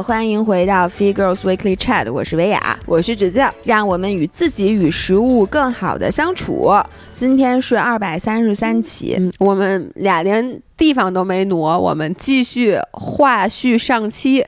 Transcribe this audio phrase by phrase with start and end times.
[0.00, 6.72] 好，欢迎回到 Free Girls Weekly Chat，我是维亚，我是芷教，让我们与自己与食物更好的相处。
[7.12, 14.42] 今天是二百三十三期，嗯，我们俩连地方都没挪，我们继续话续上期。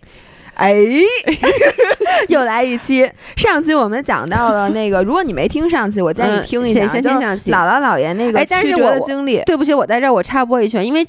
[0.55, 0.75] 哎，
[2.29, 3.11] 又来一期。
[3.37, 9.43] 上期我们讲到了那个， 如果你没听上期，我建议你听一下，先听上期姥姥姥爷那个曲折的经历。
[9.45, 11.07] 对不起，我在这儿我插播一句，因为。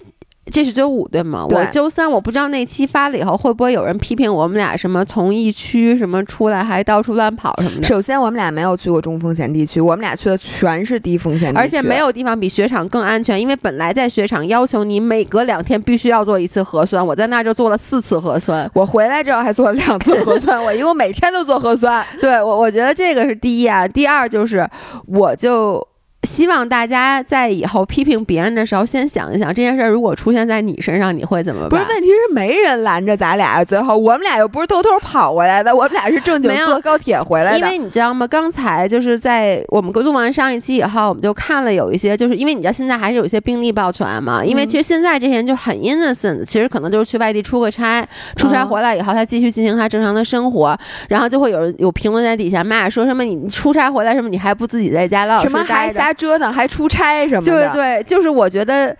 [0.52, 1.48] 这是周五对吗？
[1.50, 7.84] 我周三我不知道那期发了以后会不会有人批评我们俩什么从疫区什么出来还到处乱跑什么的。
[7.84, 22.06] 首先我们俩没有去过中风险地区，我们俩去的全是低风险地区，而且没有地方比雪场更安全，因为本来在雪场要求你每隔两天必须要做一次核酸，我在那就做了四次核酸，我回来之后还做了两次核酸，我因为我每天都做核酸。
[22.20, 24.70] 对我我觉得这个是第一啊，第二就是
[25.08, 25.88] 我就。
[26.24, 31.70] 希望大家在以后批评别人的时候，先想一想这件事儿如果出现在你身上，你会怎么办？
[31.70, 37.60] 不是，问题是没人拦着咱俩，最后我们俩又不是偷偷跑过来的，我们俩是正经坐高铁回来的。
[37.60, 38.26] 因为你知道吗？
[38.26, 44.44] 刚才就是在我们录完上一期以后，我们就看了有一些，就是因为你知道现在还是有一些病例爆出来嘛。
[44.46, 50.78] 因为其实现在这些人就很 innocent，其实可能就是去外地出个差，出差回来以后，他继续进行他正常的生活，
[51.10, 56.13] 然后就会有人有评论在底下骂，说什么你出差回来什么你还不自己在家老什么还瞎。
[56.14, 58.96] 折腾还出差什么的，对对，就是我觉得。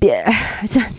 [0.00, 0.24] 别，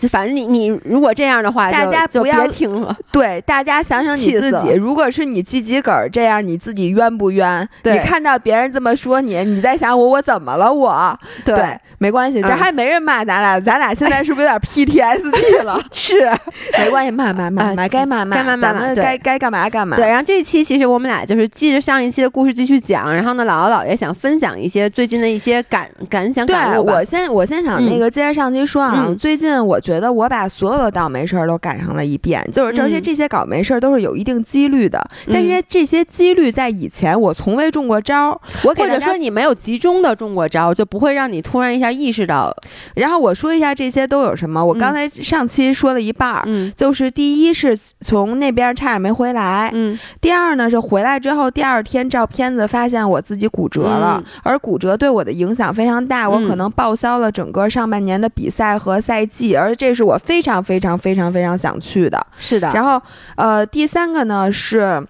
[0.08, 2.96] 反正你你如果这样的话，大家不要听了。
[3.10, 7.68] 对，大家想想你自己，如果是你自己个儿这样，你自己冤不冤？
[7.82, 10.72] 你看到别人这么说你，你在想我我怎么了？
[10.72, 15.82] 我对，没关系，这还没人骂咱俩，咱俩现在是不是有点 PTSD 了？
[15.92, 16.30] 是，
[16.78, 19.96] 没关系，骂骂骂骂，该骂骂，咱们该该干嘛干嘛。
[19.96, 26.46] 对，然后这一期其实我们俩就是记着上一期的故事继续讲，然后呢，姥姥姥爷想分享一些最近的一些感感想。
[26.46, 28.91] 对我先我先想那个接着上期说啊。
[28.94, 38.30] 嗯，最近我觉得我把所有的倒霉事儿都赶上了一遍，就是而且这些倒霉事儿都是有一定几率的，但是这些几率在以前我从未中过招，
[38.64, 42.54] 我或者说你没有集中的中过招，就不会让你突然一下意识到。
[42.94, 58.78] 然后我说一下这些都有什么，我刚才上期说了一半儿，嗯，就是第一是从那边差点没回来，嗯，第二呢是回来之后第二天照片子发现我自己骨折了，而骨折对我的影响非常大，我可能报销了整个上半年的比赛。
[58.82, 62.26] 和赛季，而这是我非常非常非常非常想去的。
[62.38, 62.72] 是的。
[62.74, 63.00] 然后，
[63.36, 65.06] 呃，第三个呢是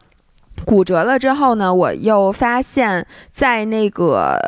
[0.66, 4.38] 骨折了之后呢，我又发现，在那个。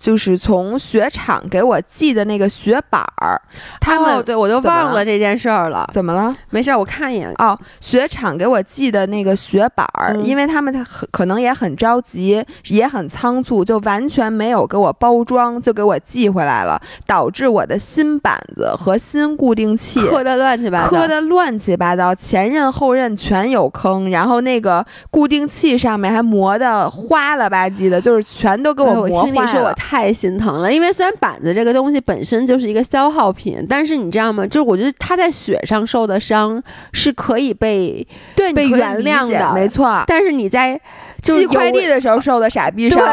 [0.00, 3.40] 就是从雪场给我寄的那个雪板儿，
[3.78, 5.86] 他们对我都忘了这件事儿了。
[5.92, 6.34] 怎么了？
[6.48, 7.30] 没事儿，我看一眼。
[7.36, 29.76] 哦，雪场给我寄的那个雪板儿，因为他们他可能也很着急，也很仓促，就完全没有给我包装，就给我寄回来了，导致我的新板子和新固定器磕的乱七八糟，磕的乱七八糟，前刃后刃全有坑，然后那个固定器上面还磨的花了吧唧的，就是全都给我磨坏了。
[29.90, 34.46] 太心疼了，因为虽然板子这个东西本身就是一个消耗品，但是你知道吗？
[34.46, 36.62] 就是我觉得他在雪上受的伤
[36.92, 38.06] 是可以被
[38.36, 40.04] 对被原谅的，没错。
[40.06, 40.80] 但是你在
[41.20, 43.04] 寄快递的时候受的傻逼伤，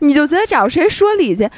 [0.00, 1.48] 你就觉得找谁说理去？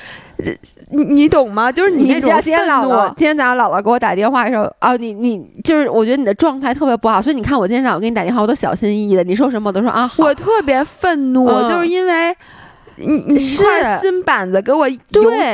[0.91, 1.73] 你你懂吗？
[1.73, 9.25] 就是你那种今天姥姥今天早上姥姥给我打电话的时候，哦，你你就是我觉得你的状态特别不好，所以你看我今天早上给你打电话，我都小心翼翼的。
[9.25, 12.37] 你说什么我都说啊，我特别愤怒，就是因为。
[12.99, 14.97] 你你块新板子给我邮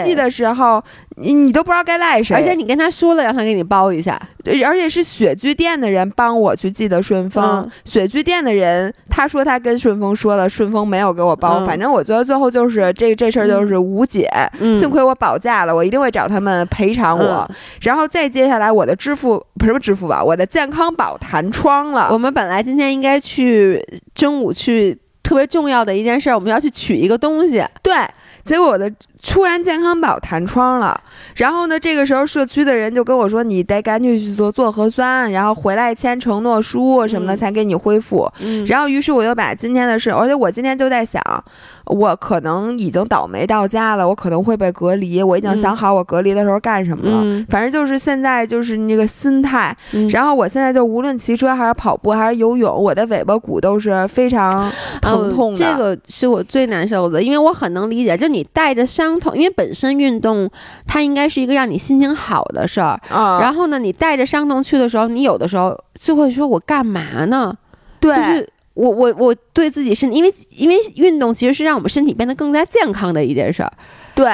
[0.05, 0.83] 寄的时候，
[1.17, 14.29] 你你都不知道该赖谁，而且你跟他说了让他给你包一下，对，而且是雪具店的人帮我去寄的顺丰，雪具店的人他说他跟顺丰说了，顺丰没有给我包，反正我觉得最后就是这这事儿就是无解，
[14.59, 17.49] 幸亏我保价了，我一定会找他们赔偿我，
[17.83, 23.85] 然后再接下来我的支付不是支付宝，我的健康宝弹窗了，我们本来今天应该去
[24.15, 24.99] 中午去。
[25.25, 27.65] 特别重要的一件事，我们要去取一个东西。
[27.83, 27.95] 对，
[28.45, 28.91] 结果我的
[29.23, 31.01] 突然健康宝弹窗了。
[31.37, 38.31] 然后呢，这个时候社区的人就跟我说：“你得赶紧去做做核酸，然后回来签承诺书什么的，才给你恢复。”
[38.69, 41.23] 然后，于是我又把今天的事，而且我今天就在想。
[41.87, 45.23] 我可能已经倒霉到家了，我可能会被隔离。
[45.23, 47.45] 我已经想好我隔离的时候干什么了。
[47.51, 49.77] 反正就是现在就是那个心态。
[50.09, 55.59] 然后我现在就无论骑车还是跑步还是游泳，我的尾巴骨都是非常疼痛的。
[55.59, 60.51] 这个是我最难受的，因为我很能理解，就你带着伤痛，因为本身运动
[60.87, 63.01] 它应该是一个让你心情好的事儿。
[63.41, 67.57] 然后呢，你带着伤痛去的时候，你有的时候就会说：“我干嘛呢？”
[68.01, 68.15] 对。
[68.15, 73.73] 就是我我我对自己身，因为因为运动其实是让我们身体变得更加健康的一件事儿，
[74.17, 74.27] 对。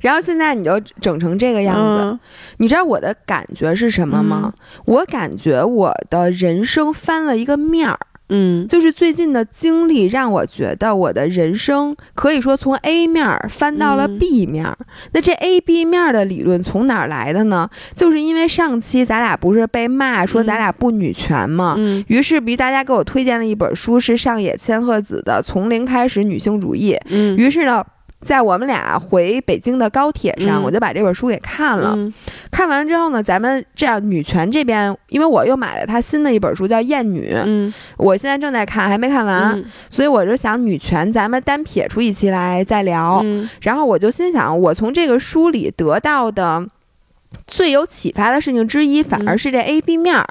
[0.00, 2.20] 然后现在你就整成这个样子，嗯
[2.58, 4.52] 你知道我的感觉是什么吗？
[4.84, 7.98] 我感觉我的人生翻了一个面儿，
[8.30, 14.76] 嗯就是最近的经历让我觉得我的人生可以说从 A 面儿翻到了嗯 B 面儿。
[15.12, 17.68] 那这 A、B 面儿的理论从哪儿来的呢？
[17.94, 21.74] 就是因为上期咱俩不是被骂说咱俩不女权吗？
[21.78, 26.94] 嗯于是，比大家给我推荐了一本书，是上野千鹤子的《从零开始女性主义》。
[27.08, 27.84] 嗯，于是呢，
[28.20, 31.94] 在我们俩回北京的高铁上，嗯我就把这本书给看了。
[31.96, 32.12] 嗯
[32.50, 43.20] 看完之后呢，咱们这样女权这边，因为我又买了他新的一本书叫《厌女》，嗯我现在正在看，还没看完，嗯所以我就想女权咱们单撇出一期来再聊。
[43.22, 46.66] 嗯然后我就心想，我从这个书里得到的
[47.46, 50.26] 最有启发的事情之一，反而嗯是这 A、B 面儿。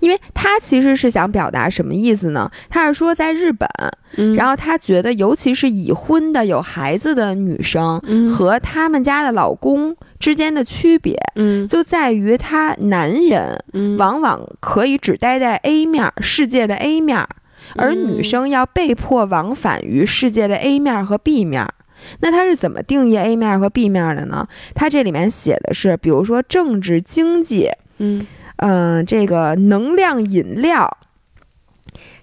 [0.00, 2.50] 因为他其实是想表达什么意思呢？
[2.68, 3.68] 他是说，在日本，
[4.16, 17.28] 嗯，然后他觉得，尤其是已婚的有孩子的女生嗯和他们家的老公之间的区别，嗯就在于他男人嗯往往可以只待在 A 面儿世界的 A 面儿，
[17.76, 21.72] 而女嗯生要被迫往返于世界的 A 面儿和 B 面儿。
[22.18, 24.46] 那他是怎么定义 A 面儿和 B 面儿的呢？
[24.74, 28.26] 他这里面写的是，比如说政治、经济，嗯
[28.64, 30.98] 嗯、这个能量饮料，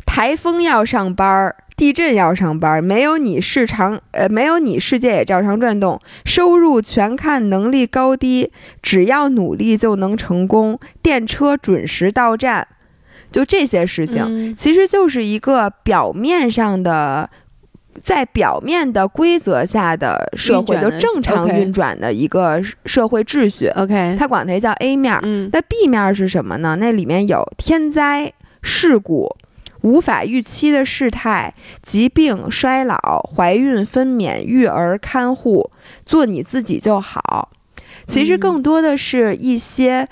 [0.05, 5.99] 台风要上班儿，地震要上班儿，没有你市场，呃，没有你世界也照常转动。
[6.23, 10.79] 收入全看能力高低，只要努力就能成功。
[11.01, 12.65] 电车准时到站，
[13.29, 17.29] 就这些事情，嗯其实就是一个表面上的。
[18.01, 25.21] 在表面的规则下的社会，就正常运转的一个社会秩序，OK，他管它叫 A 面儿。
[25.23, 26.77] 嗯那 B 面是什么呢？
[26.79, 29.35] 那里面有天灾、事故、
[29.81, 35.71] 无法预期的事态、疾病、衰老、怀孕、分娩、育儿、看护，
[36.05, 37.49] 做你自己就好。
[38.07, 40.07] 其实嗯更多的是一些，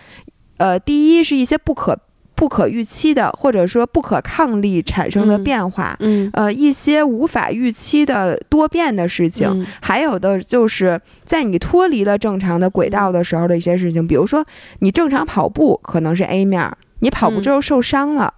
[0.57, 1.99] 呃，第一是一些不可
[2.37, 5.43] 不可预期的，或者说不可抗力产生的嗯。
[5.43, 6.29] 变化，嗯。
[6.33, 9.65] 呃，一些无法预期的多变的事情，嗯。
[9.81, 14.45] 还有的就是在你脱离了正常的轨嗯道的时候的一些事情，比如说
[14.79, 18.31] 你正常跑步可能是 A 面儿，你跑步之后受伤了、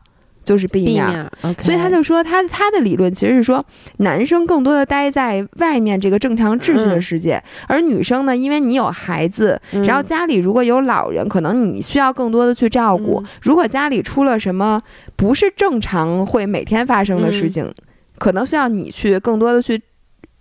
[0.49, 0.69] 就是。
[0.79, 3.63] 面，OK，所以他就说他他的理论其实是说，
[3.97, 13.19] 男生更多的待在外面这个正常秩序的嗯世界，而女生呢，因为你有孩子，然后家里如果有老人，可能你需要更多的去照顾。
[13.19, 14.81] 嗯如果家里出了什么
[15.15, 17.73] 不是正常会每天发生的事嗯情，
[18.17, 19.81] 可能需要你去更多的去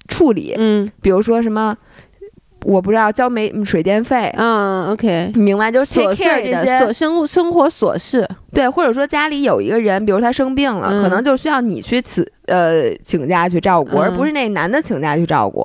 [0.06, 0.54] 处理。
[0.56, 1.76] 嗯比如说什么，
[2.64, 5.70] 我不知道交煤水电费，嗯 OK，你明白？
[5.70, 6.80] 就是 take 琐 care 碎这些。
[6.80, 11.02] 琐生活生活琐事，对，或者说家里有一个人，比如他生病了，嗯。
[11.02, 14.02] 可能就需要你去此呃请假去照顾，嗯。
[14.02, 15.64] 而不是那男的请假去照顾，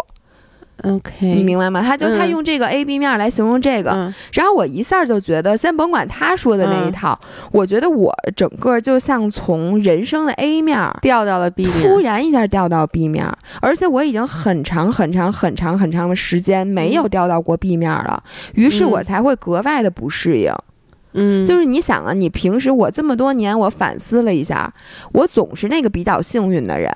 [0.82, 1.82] OK，你明白吗？
[1.82, 4.14] 他就他嗯用这个 A B 面来形容这个，嗯。
[4.34, 6.92] 然后我一下就觉得，先甭管他说的那一嗯。
[6.92, 7.18] 套，
[7.52, 11.88] 我觉得我整个就像从人生的 A 面儿掉到了 B 面。
[11.88, 18.22] 突，然一下掉到 B 面儿，而且我已经很长很长很长很长的时间没有掉到过 B 面儿了，
[18.56, 19.04] 于是我嗯。
[19.04, 20.52] 才会格外的不适应。
[21.14, 24.74] 嗯，就是你想啊，你平时我这么多年，我反思了一下，
[25.14, 26.92] 我总是那个比较幸运的人。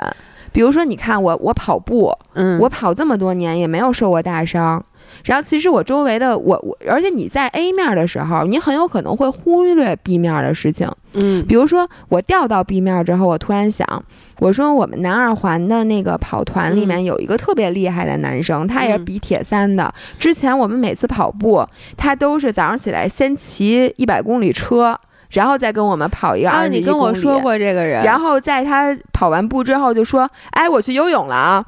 [0.51, 4.83] 比如说，你看我，我跑步，嗯我跑这么多年也没有受过大伤。
[5.23, 10.89] 然后其实我周围的我我，而且你在 A 面的时候，你很有可能会忽略 B 面的事情。
[11.13, 14.03] 嗯比如说，我掉到 B 面之后，我突然想，
[14.39, 19.91] 我说我们南二环的那个跑团里面有一个特别厉害的男生，他也是嗯比铁三的。
[20.19, 27.39] 之前我们每次跑步，他都是早上起来先骑一百公里车，然后再跟我们跑一个啊，你跟我说。
[27.39, 31.65] 过这个人，然后在他跑完步之后就说：“哎，我去游泳了啊。”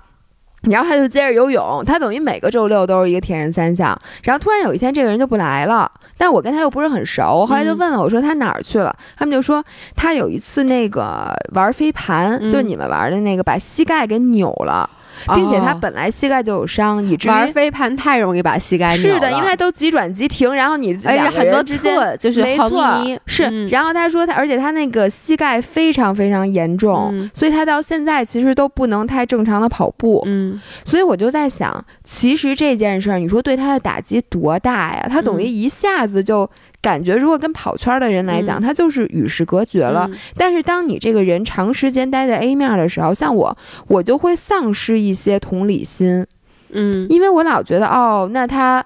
[0.70, 3.98] 然后他就接着游泳，他等于每个周六都是一个铁人三项。
[4.24, 8.94] 然后突然有一天，这个人就不来了，但我跟他又不是很熟，我后来就嗯问了，我说他哪儿去了？
[9.16, 9.64] 他们就说
[9.96, 14.90] 他有一次那个玩飞盘，嗯就你们玩的那个，把膝盖给扭了，
[15.36, 22.86] 并且他哦本来膝盖就有伤，以至于玩飞盘太容易把膝盖扭是的，因为他都急转急停，然后你而且很多侧就是没错，
[23.26, 23.48] 是。
[23.52, 30.24] 嗯然后他说他，而且他那个膝盖非常非常严重，嗯所以他到现在其实都不能太正常的跑步。
[30.26, 35.08] 嗯所以我就在想，其实这件事儿，你说对他的打击多大呀？
[35.10, 36.50] 他等于嗯一下子就
[36.82, 40.08] 感觉，如果跟跑圈的人来讲，嗯他就是与世隔绝了。
[40.12, 43.58] 嗯但是当你这个人长时间待在 A 面的时候，像我，
[43.88, 46.26] 我就会丧失一些同理心，
[46.72, 48.86] 嗯因为我老觉得哦，那他。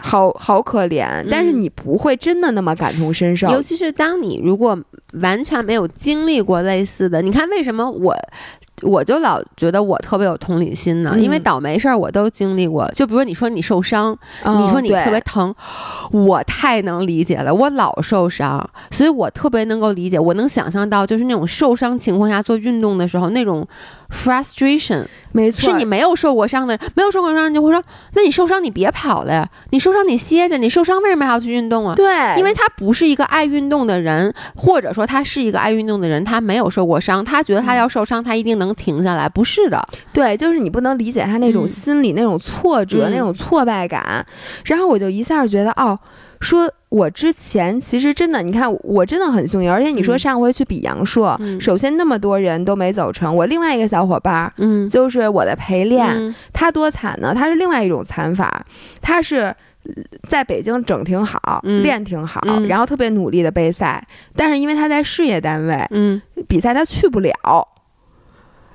[0.00, 3.48] 好好可怜，但是嗯你不会真的那么感同身受。
[3.48, 4.78] 尤其是当你如果
[5.14, 8.16] 完全没有经历过类似的，你看为什么我
[8.82, 12.88] 我就老觉得我特别有同理心呢，因为倒霉事儿我都经历过。
[12.94, 15.54] 就比如你说你受伤，你说你特别疼，
[16.12, 17.54] 我太能理解了。
[17.54, 20.18] 我老受伤，所以我特别能够理解。
[20.18, 23.66] 我能想象到，就是那种受伤情况下做运动的时候那种
[24.10, 25.06] frustration。
[25.32, 27.82] 没错，是你没有受过伤的，没有受过伤，你就会说，
[28.14, 31.94] 那你受伤你别跑了呀，你受伤你歇着，你受伤为什么还要去运动啊？
[31.94, 32.06] 对，
[32.38, 38.67] 因为他不是一个爱运动的人，或者说他是一个爱运动的人，他没有受过伤，他觉得他要受伤，他一定能。
[38.68, 39.28] 能停下来？
[39.28, 39.82] 不是的，
[40.12, 44.24] 对，就是你不能理解他那种心理那种挫折、那种挫败感。
[44.66, 45.98] 然后我就一下觉得，哦，
[46.40, 49.70] 说我之前其实真的，你看，我真的很幸运。
[49.70, 53.34] 而且你说上回去比杨硕，首先那么多人都没走成。
[53.34, 57.34] 我另外一个小伙伴，嗯，就是我的陪练，他多惨呢？
[57.34, 58.64] 他是另外一种惨法，
[59.00, 59.54] 他是
[60.28, 64.06] 在北京整挺好，练挺好，然后特别努力的备赛，
[64.36, 67.68] 但是因为他在事业单位，嗯，比赛他去不了。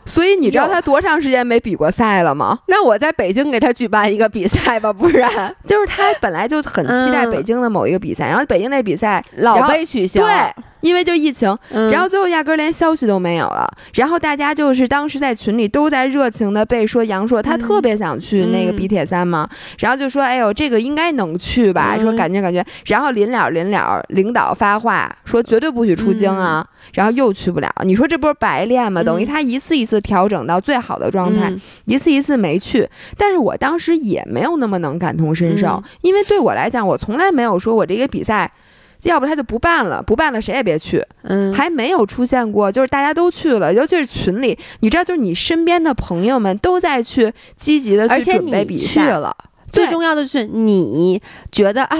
[0.06, 2.60] 所以你知道他多长时间没比过赛了吗？
[2.68, 5.30] 那我在北京给他举办一个比赛吧，不然
[5.68, 10.24] 就是他本来就很期待北京的某一个比赛，然后北京那比赛老被取消。
[10.24, 10.64] 对。
[10.84, 13.66] 因为就疫情，然后最后压根连消息都没有了。
[13.94, 19.50] 然后大家就是当时在群里都在热情的被说杨硕他特别想去那个比铁三嘛，
[19.80, 22.64] 然后就说哎呦这个应该能去吧，说感觉感觉。
[22.86, 27.74] 然后临了临了，领导发话说绝对不许出京啊，然后又去不了。
[27.86, 29.02] 你说这不是白练吗？
[29.02, 31.54] 等于他一次一次调整到最好的状态，
[31.86, 32.90] 一次一次没去。
[33.18, 38.52] 但是我当时也没有那么能感同身受，因为对我来讲，我从来没有说我这个比赛。
[39.04, 41.06] 要不他就不办了，不办了谁也别去。
[41.24, 49.36] 嗯，还没有出现过，就是大家都去了，尤其是群里，你知道，就是你身边的朋友们都在去积极的去准备比赛了。
[49.74, 51.20] 最重要的是，你
[51.52, 51.98] 觉得啊，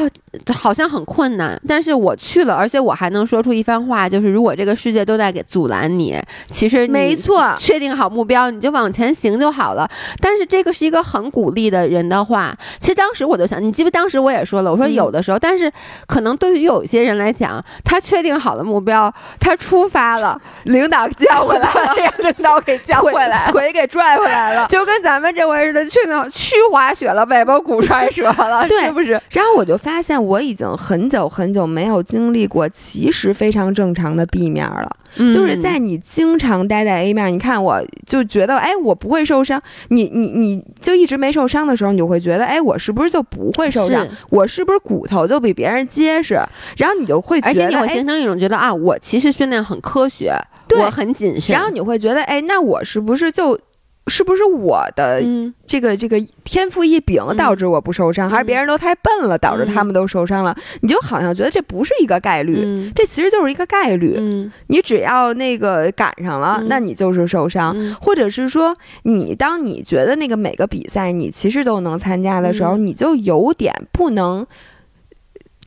[0.54, 9.90] 好像很困难，但是我去了，而且我还能说出一番话，就是如果这个世界都在给阻拦你，其实没错，确定好目标，你就往前行就好了。
[10.22, 12.56] 但是这个是一个很鼓励的人的话。
[12.80, 13.90] 其实当时我就想，你记不？
[13.90, 15.72] 当时我也说了，我说有的时候，但是
[16.06, 27.63] 可能对于有一些人来讲，他确定好了目标，他出发了，领导叫回来了，领导给叫回来，腿给拽回来了，就跟咱们这回似的，去那去滑雪了，尾巴。
[27.64, 29.12] 骨摔折了，是不是？
[29.32, 34.98] 然后我就发现，我已经很久很久没有经历过其实非常正常的 B 面了。
[35.16, 39.62] 就是在你经常待在 A 面，你看我就觉得，哎，我不会受伤。
[39.90, 44.08] 你你你就一直没受伤的时候，你就会觉得，哎，我是不是就不会受伤？
[44.32, 46.34] 我是不是骨头就比别人结实？
[46.78, 50.34] 然后你就会，而且你会形成一种觉得啊，我其实训练很科学，
[50.80, 51.54] 我很谨慎。
[51.54, 53.60] 然后你会觉得，哎，那我是不是就？
[54.08, 55.24] 是不是我的
[55.66, 60.56] 这个这个天赋异禀导致我不受伤，还是别人都太笨了导致他们都受伤了？
[60.82, 64.52] 你就好像觉得这不是一个概率，这其实就是一个概率。
[64.68, 74.46] 你只要那个赶上了，那你就是受伤，或者是说你当你觉得那个每个比赛你其实都能参加的时候，你就有点不能。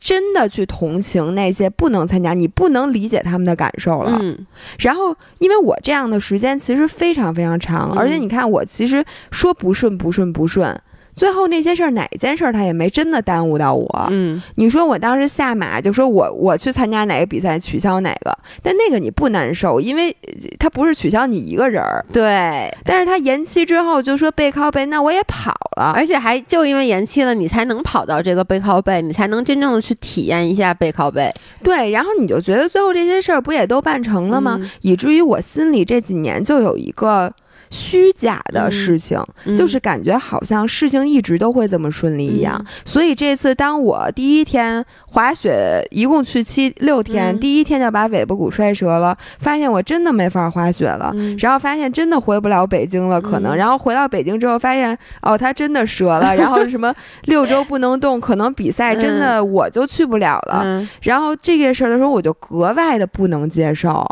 [0.07, 4.17] 真的去同情那些不能参加，你不能理解他们的感受了。
[4.21, 4.47] 嗯，
[4.79, 10.81] 然后因为我这样的时间其实非常非常长，而且你看我其实说不顺不顺不顺。
[11.17, 14.07] 最后那些事儿哪件事儿他也没真的耽误到我。
[14.11, 20.15] 嗯，你说我当时下马就说我我去参加哪个比赛取消哪个，但那个你不难受，因为
[20.59, 22.05] 他不是取消你一个人儿。
[22.13, 31.33] 对，但是他延期之后就说背靠背，那我也跑了，而且还就因为延期了，你才能跑到这个背靠背，你才能真正的去体验一下背靠背。
[31.63, 34.61] 对，然后你就觉得最后这些事儿不也都办成了吗？
[34.81, 37.33] 以至于我心里这几年就有一个。
[37.69, 39.21] 虚假的事情，
[39.55, 42.63] 就是感觉好像事情一直都会这么顺利一样。
[42.85, 51.13] 所以这次当我第一天滑雪，一共去七六天，第一天就把尾巴骨摔折了，发现我真的没法滑雪了。
[51.39, 53.55] 然后发现真的回不了北京了，可能。
[53.55, 56.35] 然后回到北京之后，发现哦，它真的折了。
[56.37, 56.93] 然后什么
[57.25, 60.87] 六周不能动，可能比赛真的我就去不了了。
[61.01, 64.05] 然后这件事儿的时候，我就格外的不能接受。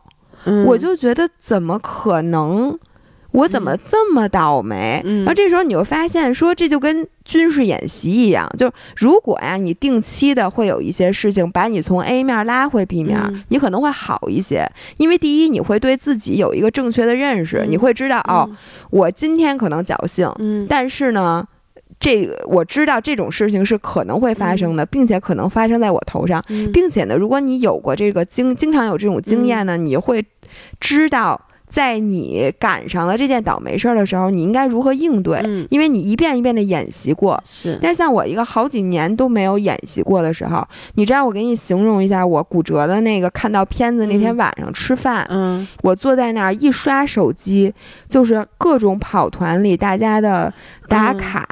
[0.66, 2.78] 我就觉得怎么可能？
[3.36, 5.02] 我怎么这么倒霉？
[5.04, 14.66] 然后这时候你就发现，说这就跟军事演习一样，就如果呀，你定期的会有一些事情把你从 A 面拉回 B 面，你可能会好一些。
[14.98, 18.50] 因为第一，你会对自己有一个正确的认识，你会知道哦，
[18.90, 20.32] 我今天可能侥幸，
[20.70, 21.46] 但是呢，
[22.00, 30.26] 这个我知道这种事情是可能会发生的，并且可能发生在我头上，并且呢，如果你有过这个经经常有这种经验呢，你会
[30.80, 31.50] 知道。
[31.76, 35.68] 在你赶上了这件倒霉事儿的时候，你应该如何应对，嗯。
[35.70, 37.38] 因为你一遍一遍的演习过。
[37.46, 44.38] 是，但像我一个好几年都没有演习过的时候，你知道我给你形容一下我骨折的那个看到片子那天嗯。
[44.38, 45.68] 晚上吃饭，嗯。
[45.84, 47.74] 我坐在那儿一刷手机，
[48.08, 50.54] 就是各种跑团里大家的
[50.88, 51.48] 打嗯卡。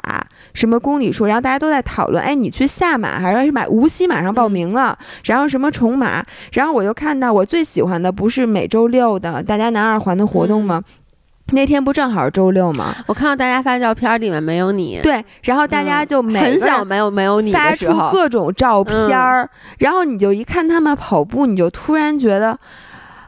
[0.52, 10.80] 什么公里数，然后大家都在讨论，哎，你去下马还是买无锡马上报名了，然后什么重马，然后我就看到我最喜欢的不是每周六的大家南二环的活动吗？
[11.50, 12.94] 那天不正好是周六吗？
[13.08, 22.56] 我看到大家发照片，里面没有你，对，然后大家嗯就每很少没有没有你发出各种照片儿，然后你就一看他们跑步，你就突然觉得，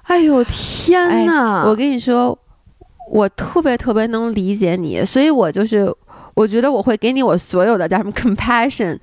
[0.05, 1.65] 哎呦天哎呐！
[1.67, 2.39] 我跟你说，
[3.11, 5.95] 我特别特别能理解你，所以我就是。
[6.37, 8.95] 我觉得我会给你我所有的叫什么 compassion，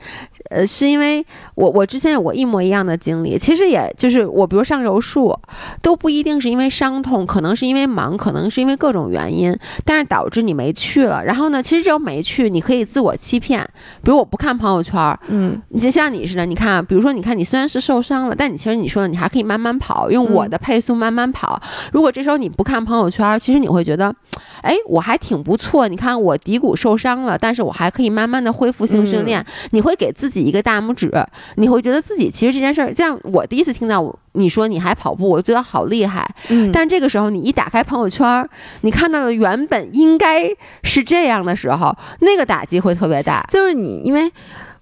[0.49, 5.33] 呃，是因为我我之前有过一模一样的经历，其实也就是我比如上柔术，
[5.81, 11.23] 都不一定是因为伤痛，可能是因为忙，可能是因为各种原因，但是导致你没去了。
[11.23, 13.65] 然后呢，其实这种没去，你可以自我欺骗，
[14.03, 21.61] 比如我不看朋友圈，嗯，你就像你似的，你看啊，比如说，你看你虽然是受伤了，但你其实你说的，你还可以慢慢跑，用我的配速慢慢跑。
[21.91, 24.13] 如果这时候你不看朋友圈，其实你会觉得，
[24.61, 25.87] 哎，我还挺不错。
[25.87, 29.45] 你看我骶骨受伤了，但是我还可以慢慢的恢复性训练。
[29.71, 31.11] 你会给自己一个大拇指，
[31.55, 36.27] 你会觉得自己其实这件事儿，像我第一次听到我你说你还跑步，我觉得好厉害。
[36.49, 38.47] 嗯但这个时候你一打开朋友圈，
[38.81, 40.49] 你看到的原本应该
[40.83, 43.45] 是这样的时候，那个打击会特别大。
[43.51, 44.31] 就是你，因为。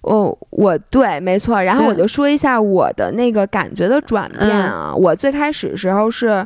[0.02, 1.62] 哦，我对，没错。
[1.62, 4.92] 然后我嗯就说一下我的那个感觉的转变啊。
[4.96, 6.44] 我最开始时候是，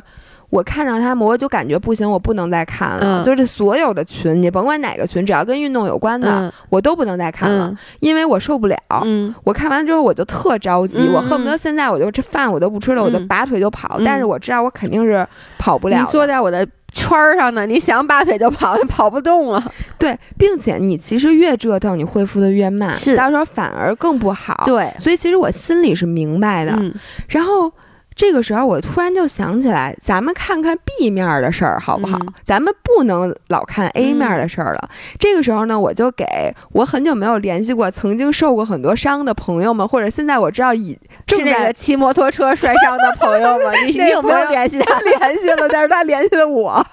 [0.50, 3.00] 我看到他们，我就感觉不行，我不能再看了。
[3.02, 8.76] 嗯就是所有的群，你甭管哪个群，只要跟运动有关的，嗯我都不能再看了，嗯因为我受不了。
[9.04, 13.96] 嗯我看完之后我就特着急，嗯我恨不得现在我就这饭我都不吃了，我就嗯拔腿就跑。
[13.98, 15.26] 嗯但是我知道我肯定是
[15.58, 16.06] 跑不了你。
[16.06, 19.72] 坐在我的圈儿上呢，你想拔腿就跑， 跑不动了。
[19.98, 26.72] 对，并且你其实越折腾，你恢复的越慢，是到时候反而更不好。，对，所以其实我心里是明白的。
[26.78, 26.94] 嗯
[27.28, 27.70] 然后
[28.16, 32.16] 这个时候我突然就想起来，咱们看看 B 面儿的事儿好不好？
[32.22, 34.88] 嗯咱们不能老看 A 面儿的事儿了。
[35.18, 36.24] 这个时候呢，我就给
[36.72, 43.72] 我很久没有联系过、曾经受过很多伤的朋友们，或者现在我知道已正在骑摩托车摔伤的朋友们？
[43.86, 44.98] 你 那你有没有联系他？
[45.00, 46.84] 联系了，但是他联系了我。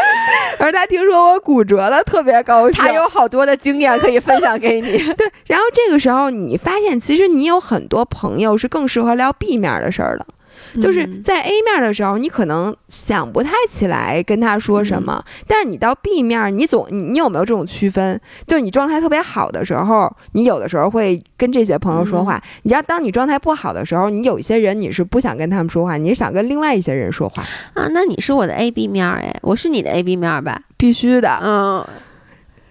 [0.58, 2.82] 而他听说我骨折了，特别高兴。
[2.82, 4.98] 他有好多的经验可以分享给你。
[5.14, 10.26] 对，然后这个时候你发现，其实你有很多朋友是更适合聊 B 面的事儿的。
[10.80, 18.20] 就是嗯在 A 面的时候，你可能想不太起来跟他说什么，但是你到 B 面，你总你你有没有这种区分？
[18.46, 22.42] 就是你状态特别好的时候，你有的时候会跟这些朋友说话。
[22.62, 27.42] 你知道，当你状态不好的时候，你有一些人你是不想跟他们说话，你是想跟另外一些人说话，
[27.74, 30.60] 啊，那你是我的 A B 面儿哎，我是你的 A B 面儿吧？
[30.76, 31.38] 必须的。
[31.42, 31.86] 嗯，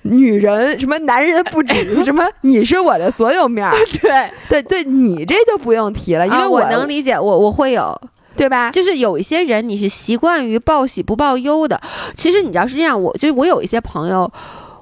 [0.04, 1.74] 女人什么男人不止
[2.06, 3.74] 什么，你是我的所有面儿。
[4.02, 8.00] 对，对对，你这就不用提了，因为啊我能理解，我我会有。
[8.38, 8.72] 对吧？
[8.72, 11.82] 就是有一些人你是习惯于报喜不报忧的，
[12.16, 14.32] 其实你知道是这样，我就是我有一些朋友。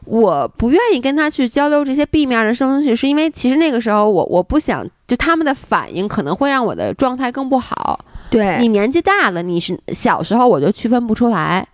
[0.05, 7.99] 我不愿意跟他去交流这些 B 面的东西，是因为其实那个时候我我不想，就他们的反应可能会让我的状态更不好。
[8.29, 11.67] 对你年纪大了，你是小时候我就区分不出来。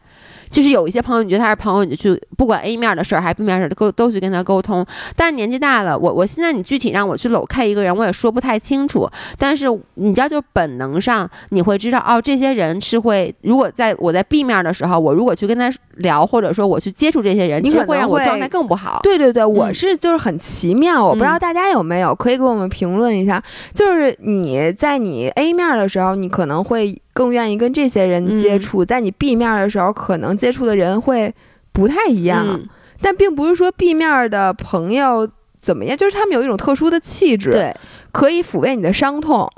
[0.54, 4.86] 就是有一些朋友，你觉得他是朋友，你就去不管 A 面的事儿还是 B 面的事儿，都都去跟他沟通。
[5.16, 9.10] 但年纪大了，我我现在你具体让我去搂开一个人，我也说不太清楚。
[9.40, 19.00] 但是你知道，就本能上你会知道，哦，这些人是会，如果在我在 B 面的时候，我如果去跟他聊，或者说我去接触这些人，你其实可能会会让我状态更不好。
[19.02, 23.42] 对对对，我嗯是就是很奇妙，我不知道嗯大家有没有，可以给我们评论一下。
[23.74, 31.34] 就是你在你 A 面的时候，你可能会更愿意跟这些人接嗯触；在你 B 面的时候，可能接触的人会
[31.72, 32.46] 不太一样。
[32.50, 32.68] 嗯，
[33.02, 37.76] 但并不是说 B 面的朋友怎么样，就是他们有一种特殊的气质，对，
[38.12, 39.50] 可以抚慰你的伤痛。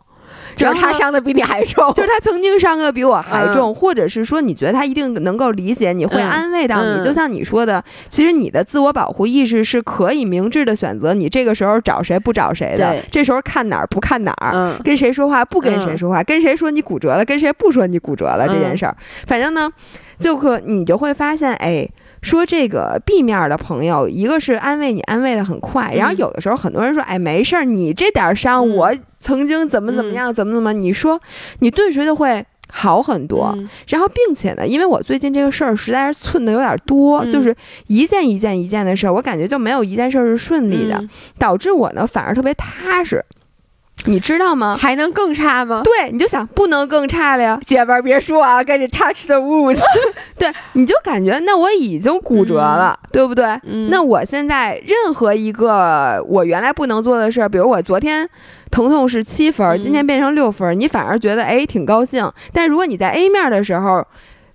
[0.56, 1.94] 就是他伤的比你还重。
[1.94, 6.90] 就是他曾经伤的比我还嗯重，或者是说你觉得他一定能够理解你，会嗯安慰到你。
[6.90, 14.52] 嗯就像你说的，其实你的自我保护意识是可以明智的选择，你这个时候找谁不找谁的，这时候看哪儿不看哪儿。
[14.54, 18.96] 嗯跟谁说话不跟谁嗯说话，跟谁说你骨折了，跟谁不说你骨折了这件嗯事儿，
[19.28, 19.70] 反正呢，
[20.20, 21.88] 就可你就会发现，哎，
[22.26, 28.76] 说这个 B 面的朋友，一个是安慰你，安慰的很快，然后嗯有的时候很多人说，哎，没事儿，你这点儿伤，嗯。
[28.76, 31.22] 我曾经怎么怎么样，怎么怎么，你说
[31.60, 33.54] 你顿时就会好很多。
[33.56, 33.70] 嗯。
[33.88, 37.32] 然后，并且呢，因为我最近这个事儿实在是寸的有点多，嗯。
[37.32, 37.56] 就是
[37.88, 41.10] 一件一件一件的事儿，我感觉就没有一件事儿是顺利的，嗯。
[41.38, 43.24] 导致我呢反而特别踏实。
[44.06, 44.78] 你知道吗？
[44.78, 45.82] 还能更差吗？
[45.84, 49.80] 对，你就想不能更差了呀，姐们儿别说啊，赶紧 touch the wood。
[50.38, 53.46] 对，你就感觉那我已经骨折了，对不对？
[53.64, 58.30] 嗯那我现在任何一个我原来不能做的事儿，比如我昨天
[58.70, 62.32] 疼痛是七分今天变成六分儿，你反而觉得哎挺高兴。
[62.54, 64.06] 但如果你在 A 面的时候，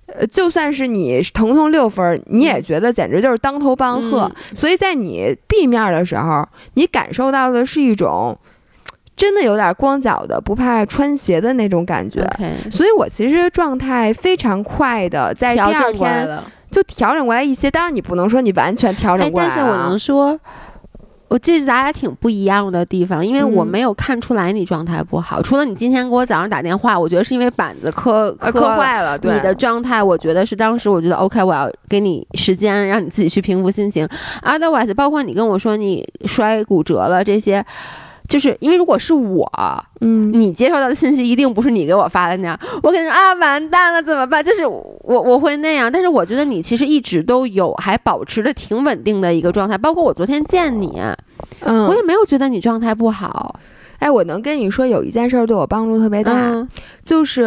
[0.07, 4.31] 呃，就算是你疼痛六分儿，你也觉得简直就是当头棒喝。
[4.37, 8.39] 嗯所以在你 B 面的时候，你感受到的是一种
[9.21, 12.27] 真的有点光脚的不怕穿鞋的那种感觉。
[12.71, 16.27] 所以我其实状态非常快的，在第二天。
[16.71, 17.69] 就调整过来一些。
[17.69, 20.39] 当然，你不能说你完全调整哎，过来、啊但是我能说，
[21.27, 28.33] 我这是咱俩挺不一样的地方，因为我嗯没有看出来你状态不好，除了你今天给我早上打电话，我觉得是因为板子磕。
[28.35, 34.09] 磕坏了，对你的状态，我觉得是当时我觉得 OK，我要给你时间，让你自己去平复心情。
[34.45, 37.67] Otherwise，包括你跟我说你摔骨折了这些，
[38.31, 39.51] 就是因为如果是我，
[40.01, 40.33] 嗯。
[40.33, 44.43] 你接收到的信息一定不是你给我发的那样，我感觉啊完蛋了怎么办？
[44.43, 51.03] 就是我我会那样，但是我觉得你其实一直都有还保持着挺稳定的一个状态，包括我昨天见你，
[51.61, 53.59] 嗯，我也没有觉得你状态不好。
[53.99, 56.67] 哎，我能跟你说有一件事儿对我帮助特别大，嗯。
[57.03, 57.45] 就是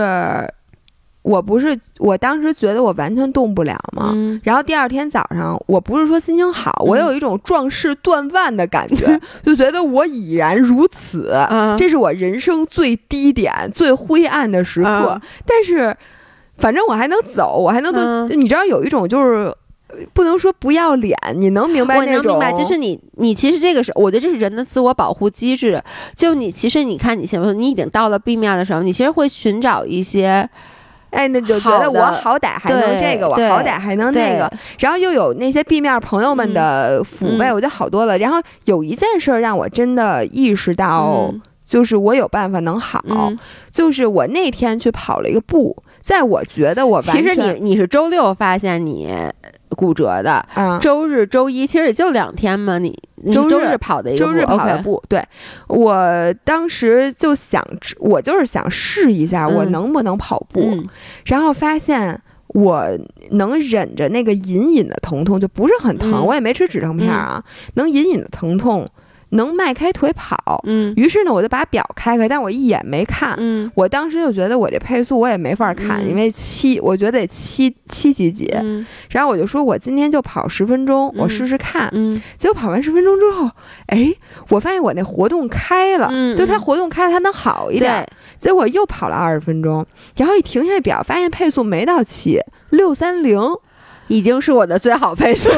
[1.24, 4.12] 我不是我当时觉得我完全动不了嘛。
[4.14, 15.18] 嗯然后第二天早上，我不是说心情好，我嗯有一种壮士断腕的感觉，就觉得我已然如此，嗯这是我人生最低点、最灰暗的时刻。
[15.18, 15.96] 嗯但是，
[16.58, 18.02] 反正我还能走，我还能动。
[18.04, 19.54] 嗯你知道，有一种就是
[19.88, 22.18] 呃不能说不要脸，你能明白那种？
[22.18, 25.82] 我能明白，就是你，你其实这个是，我觉得这是人的自我保护机制。
[26.16, 30.50] 就你其实你看你现在你已经到了 B 面的时候，你其实会寻找一些
[31.14, 38.18] 哎，那就觉得我好歹还能这个，我好歹还能那个，然后又有那些 B 面朋友们的抚慰，嗯我觉得好多了。
[38.18, 43.38] 然后有一件事儿让我真的意识到，嗯就是我有办法能好，嗯
[43.72, 49.14] 就是我那天去跑了一个步，在我觉得我完其实你你是周六发现你
[49.74, 50.78] 骨折的，啊。
[50.80, 55.24] 周日、周一其实也就两天嘛，你你周日跑的一个周日跑的步，对。
[55.68, 57.66] 我当时就想，
[58.00, 60.88] 我就是想试一下我嗯能不能跑步，嗯。
[61.26, 62.88] 然后发现我
[63.32, 66.26] 能忍着那个隐隐的疼痛，就不是很疼，嗯。
[66.26, 67.44] 我也没吃止疼片啊，
[67.76, 68.88] 能隐隐的疼痛，
[69.34, 70.64] 能迈开腿跑。
[70.66, 73.36] 嗯于是呢，我就把表开开，但我一眼没看。
[73.38, 78.50] 嗯我当时就觉得我这配速我也没法看，嗯因为七，我觉得得七七几几。
[78.62, 81.90] 嗯然后我就说，我今天就跑十分钟，我嗯试试看。
[81.94, 83.50] 嗯结果跑完十分钟之后，
[83.88, 84.14] 哎，
[84.50, 88.06] 我发现我那活动开了，嗯就它活动开了，它能好一点。
[88.40, 93.40] 对，结果又跑了二十分钟，然后一停下表，发现配速没到七，六三零，
[94.08, 95.50] 已经是我的最好配速。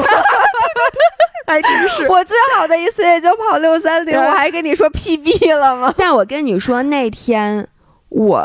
[1.48, 2.08] 还真是。
[2.08, 5.94] 我最好的一次也就跑六三零，我还跟你说 PB 了吗？
[5.96, 7.66] 但我跟你说，那天
[8.08, 8.42] 我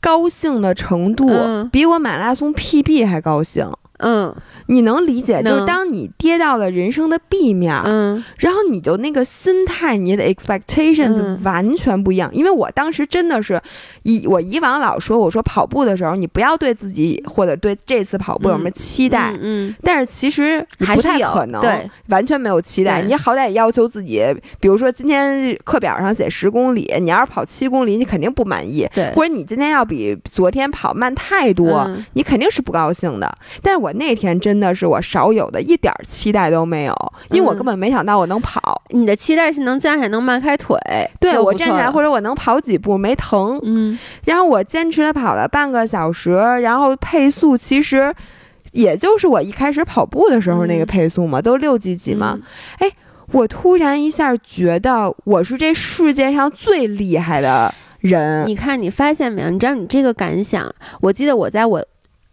[0.00, 3.70] 高兴的程度嗯比我马拉松 PB 还高兴。
[4.02, 4.34] 嗯
[4.66, 12.30] 你能理解，就是当你跌到了人生的 B 面，嗯然后你就那个心态，你的 expectations 嗯完全不一样。
[12.32, 13.60] 因为我当时真的是
[14.04, 19.34] 以我以往老说，我说跑步的时候，你不要对自己或者对这次跑步有什么期待。
[19.42, 23.02] 嗯但是其实你不还太可能，对，完全没有期待。
[23.02, 24.24] 你好歹也要求自己，
[24.60, 28.88] 比如说今天课表上写十公里，你要是跑七公里，你肯定不满意。
[28.94, 33.30] 对，或者你今天要比昨天跑慢太多，嗯你肯定是不高兴的。
[33.60, 38.82] 但是我那天真的是我少有的一点儿期待都没有，因为我嗯根本没想到我能跑。
[38.90, 40.76] 你的期待是能站起来，能迈开腿，
[41.18, 43.58] 对我站起来，或者我能跑几步没疼。
[43.62, 48.14] 嗯然后我坚持了跑了半个小时，然后配速其实
[48.72, 52.38] 也就是我一开始跑步的时候那个嗯配速嘛，都六几几嘛。
[53.30, 58.46] 我突然一下觉得我是这世界上最厉害的人。
[58.46, 59.48] 你看，你发现没有？
[59.48, 60.70] 你知道你这个感想？
[61.00, 61.82] 我记得我在我。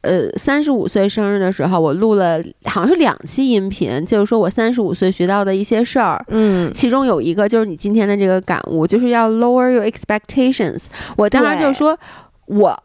[0.01, 6.23] 呃，三十五岁生日的时候，我录了好像是两期音频，就是说我三十五岁学到的一些事儿。
[6.29, 10.85] 嗯，其中有一个就是你今天的这个感悟，就是要 lower your expectations。
[11.17, 11.99] 我当时就是说，
[12.47, 12.83] 我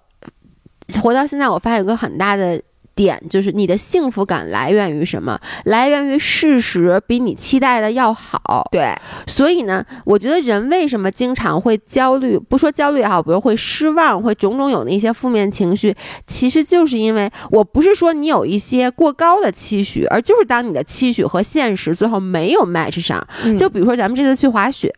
[1.01, 2.61] 活到现在，我发现有个很大的
[2.95, 5.39] 点，就是你的幸福感来源于什么？
[5.65, 8.69] 来源于事实比你期待的要好。
[8.71, 8.95] 对，
[9.27, 12.39] 所以呢，我觉得人为什么经常会焦虑？
[12.39, 15.95] 不说焦虑也好，比如会失望，会种种有那些负面情绪，
[16.27, 23.25] 其实就是因为我不是说你有一些过高的期许，而就是当你的期许和现实最后没有 match 上。
[23.45, 24.95] 嗯就比如说咱们这次去滑雪。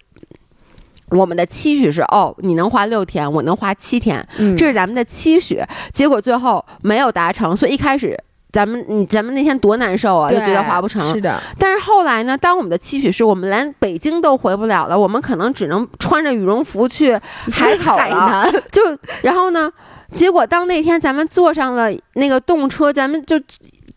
[1.11, 5.63] 我们的期许是哦，你能滑六天，我能滑七天，嗯这是咱们的期许。
[5.93, 8.19] 结果最后没有达成，所以一开始
[8.53, 11.15] 咱们你咱们那天多难受啊，就觉得划不成。
[11.15, 11.41] 是的。
[11.59, 17.13] 但是后来呢，当我们的期许是我们连北京都回不了了，我们可能只能穿着羽绒服去
[17.53, 18.51] 海口了。
[18.73, 18.83] 就
[19.23, 19.71] 然后呢，
[20.13, 23.41] 结果当那天咱们坐上了那个动车，咱们就。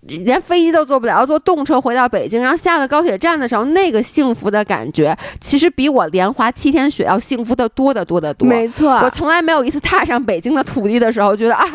[0.10, 8.48] 连飞机都坐不了，要坐动车回到北京，然后下了高铁站的时候，那个幸福的感觉，其实比我连滑七天雪要幸福的多得多得多。
[8.48, 11.66] 没错，我从来没有一次踏上北京的土地的时候，觉得啊，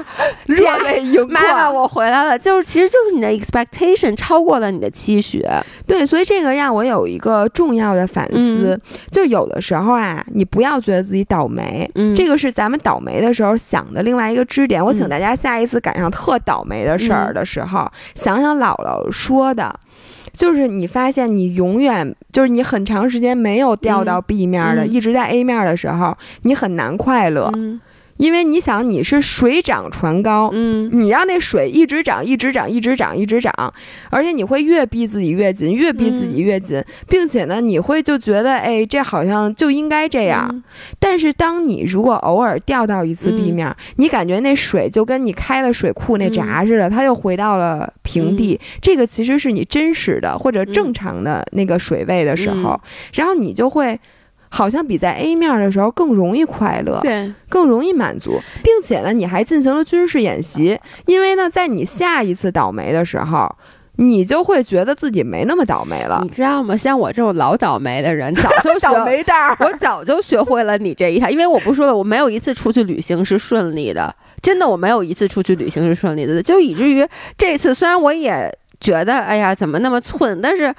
[0.47, 1.29] 热泪盈眶。
[1.29, 5.45] 妈妈，我回来了，就是其实就是你的 expectation 超过了你的期许。
[5.87, 8.79] 对，所以这个让我有一个重要的反思，
[9.13, 14.85] 就有的时候啊，你不要觉得自己倒霉，嗯，这个是咱们倒霉的时候想的另外一个支点。
[14.85, 17.91] 我请大家下一次赶上特倒霉的事儿的时候。
[18.25, 19.79] 想想姥姥说的，
[20.33, 27.53] 就是你发现你永远就是你很长时间没有掉到 B 面的，一直在 A 面的时候，你很难快乐。
[28.17, 33.53] 因为你想，你是水涨船高，嗯，你让那水一直涨，一直涨，一直涨，一直涨，
[34.11, 40.63] 而且你会越逼自己越紧，越逼自己越紧，并且呢，你会就觉得，哎，这好像就应该这样。
[40.99, 48.59] 但是，当你如果偶尔掉到一次地面，你感觉那水就跟你开了水库那闸似的，它又回到了平地。
[48.81, 52.81] 这个其实是你真实的或者正常的那个水位的时候，
[53.15, 53.99] 然后你就会。
[54.55, 63.53] 好像比在 A 面的时候更容易快乐，对，更容易满足，并且呢，你还进行了军事演习，因为呢，在你下一次倒霉的时候，
[63.97, 66.77] 你就会觉得自己没那么倒霉了，你知道吗？
[66.77, 77.05] 像我这种老倒霉的人，早就 倒霉蛋儿，我早就学会了你这一套，因为我不说了，我没有一次出去旅行是顺利的，真的，我没有一次出去旅行是顺利的，就以至于
[77.37, 80.73] 这次虽然我也觉得，哎呀，怎么那么寸，但是。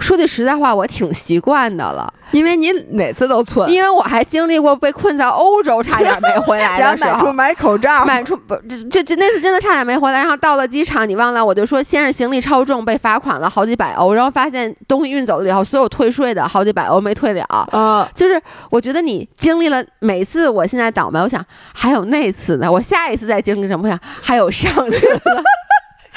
[0.00, 8.56] 说句实在话，我挺习惯的了，因为你每次都寸，因为我还经历过被困在欧洲，差点没回来的 时候，买出买口罩，买出不
[8.90, 10.20] 这这那次真的差点没回来。
[10.20, 17.68] 然后到了机场，你忘了，我就说先是行李超重，被罚款了好几百欧，然后发现东西运走了以后，所有退税的好几百欧没退了。
[17.72, 23.84] 嗯，就是我觉得你经历了每次，我现在倒霉，我想还有那次呢，我下一次再经历什么？
[23.84, 25.08] 我想还有上次。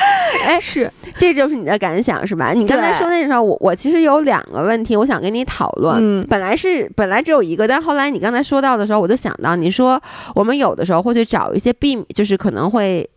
[0.46, 2.52] 哎，是，这就是你的感想是吧？
[2.54, 5.98] 你刚才说那时候，我我其实有两个问题，我想跟你讨论。
[6.00, 10.02] 嗯，本来是本来只有一个，但后来你刚才说到的时候，我就想到，你说
[10.36, 13.08] 我们有的时候会去找一些避就是可能会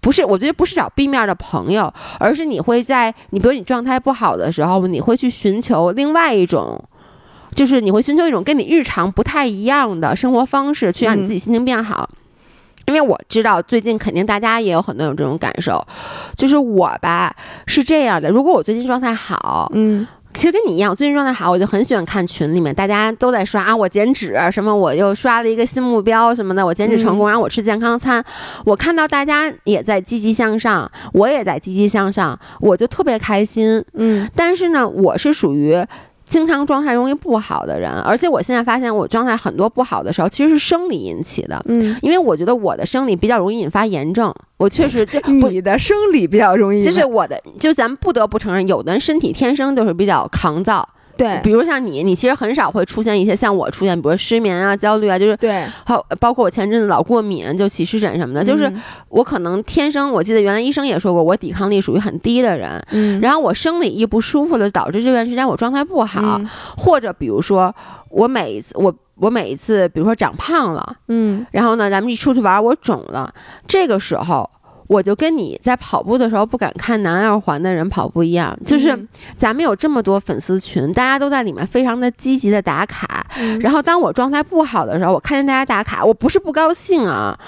[0.00, 6.82] 不是，我觉得不是找 B 面的朋友，而是你会在你比如你状态不好的时候，你会去寻求另外一种，
[7.54, 12.08] 就是你会寻求一种跟你日常不太一样的生活方式，去让你自己心情变好。
[12.86, 15.84] 因为我知道最近肯定大家也有很多有这种感受，
[16.36, 17.34] 就是我吧
[17.66, 28.24] 是这样的，如果我最近状态好，嗯，其实跟你一样，我最近状态好，我就很喜欢看群里面大家都在刷啊，我减脂什么，我又刷了一个新目标什么的，我减脂成功，然后我吃健康餐，
[28.64, 35.84] 我看到大家也在积极向上，我也在积极向上，我就特别开心，嗯，但是呢，我是属于。
[36.26, 41.62] 经常状态容易不好的人，而且我现在发现我状态很多不好的时候，其实是生理引起的。
[41.66, 50.86] 嗯，因为我觉得我的生理比较容易引发炎症，我确实这 你的生理比较容易，就是我的，就咱们不得不承认，有的人身体天生就是比较抗造。
[51.16, 58.70] 对，比如像你，你其实很少会出现一些像我出现，比如失眠啊、焦虑啊，就是对，好，包括我前阵子老过敏，就起湿疹什么的，就是
[59.08, 66.40] 我可能天生，我记得原来医生也说过，我抵抗力属于很低的人，嗯，然后我生理一不舒服了，导致这段时间我状态不好，
[66.76, 67.74] 或者比如说
[68.10, 73.32] 我每一次我我每一次，比如说长胖了，嗯，然后呢，咱们一出去玩我肿了，
[73.66, 74.50] 这个时候。
[74.88, 78.96] 我就跟你在跑步的时候不敢看南二环的人跑步一样，就是
[79.36, 83.26] 咱们有这么多粉丝群，大家都在里面非常的积极的打卡。
[83.60, 87.38] 然后当我状态不好的时候，我看见大家打卡，我不是不高兴啊，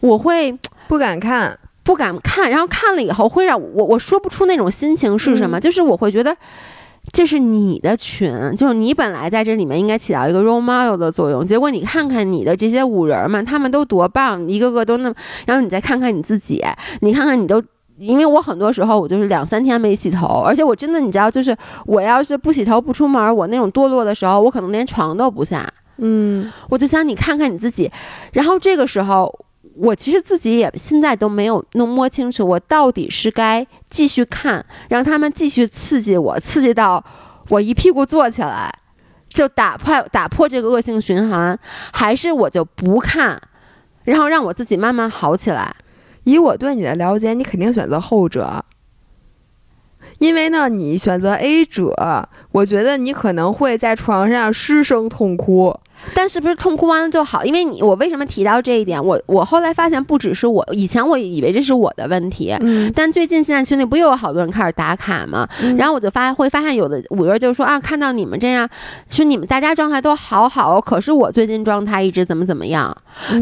[0.00, 0.56] 我会
[0.88, 6.36] 不敢看，不敢看，然后看了以后会让我我说不出那种心情是什么，就是我会觉得。
[7.14, 11.46] 这是你的群，就是你本来在这里面应该起到一个 role model 的作用。
[11.46, 15.14] 结果你看看你的这些五人们，他们都多棒，一个个都那么。
[15.46, 16.60] 然后你再看看你自己，
[17.02, 17.62] 你看看你都，
[17.98, 25.72] 因为我很多时候我就是两三天没洗头，而且我真的你知道，就是我要是不洗头不出门，我那种堕落的时候，我可能连床都不下。
[25.98, 27.88] 嗯，我就想你看看你自己，
[28.32, 29.32] 然后这个时候。
[29.76, 37.04] 我其实自己也现在都没有弄摸清楚，我到底是该继续看，让他们继续刺激我，刺激到
[37.48, 38.72] 我一屁股坐起来，
[39.28, 41.58] 就打破打破这个恶性循环，
[41.92, 43.40] 还是我就不看，
[44.04, 45.74] 然后让我自己慢慢好起来。
[46.22, 48.64] 以我对你的了解，你肯定选择后者，
[50.18, 55.78] 因为呢，你选择 A 者，我觉得你可能会在床上失声痛哭。
[56.14, 57.44] 但是不是痛哭完了就好？
[57.44, 59.02] 因为你我为什么提到这一点？
[59.02, 65.48] 我我后来发现不只是我，以前我以为这是我的问题，嗯，但最近现在群里不又有好多人开始打卡吗？
[65.78, 68.68] 然后我就发会发现有的五月就说啊，看到你们这样，
[69.08, 72.96] 说你们大家状态都好好，可是我最近状态一直怎么怎么样？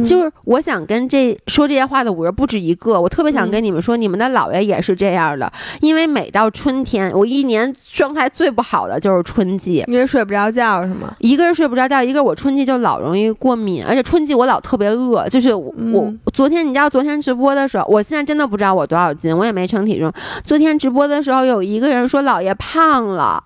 [0.04, 11.14] 就是我想跟这说这些话的五月不止一个，我特别想跟你们说，你们的姥爷也是这样的，因为每到春天，我一年状态最不好的就是春季，因为睡不着觉是吗？
[11.18, 20.12] 一个是睡不着觉，一个我春季就老容易过敏，而且春季我老特别饿，就是我、嗯昨天你知道昨天直播的时候，我现在真的不知道我多少斤，我也没称体重。
[20.44, 23.42] 昨天直播的时候有一个人说姥爷胖了，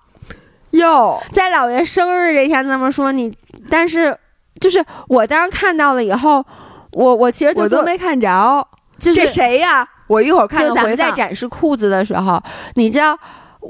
[0.71, 3.35] 哟，在姥爷生日这天这么说你，
[3.69, 4.17] 但是
[4.59, 6.45] 就是我当时看到了以后，
[6.93, 8.67] 我我其实就我都没看着，
[8.99, 9.87] 就是这谁呀？
[10.07, 11.11] 我一会儿看就咱们在。
[11.11, 12.41] 展示裤子的时候，
[12.75, 13.17] 你知道。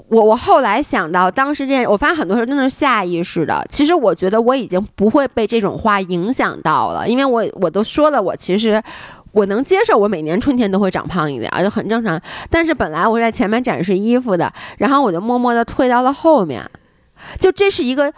[0.09, 3.65] 我我后来想到，当时这件我发现很多人真的是下意识的。
[3.69, 8.81] 其实我觉得我已经不会被这种话影响到了，因为我我都说了，我其实
[9.31, 12.19] 我能接受，我每年春天都会长胖一点，就很正常。
[12.49, 16.63] 但是本来我是在前面展示衣服的，然后我就默默的退到了后面，
[17.39, 18.13] 就这是一个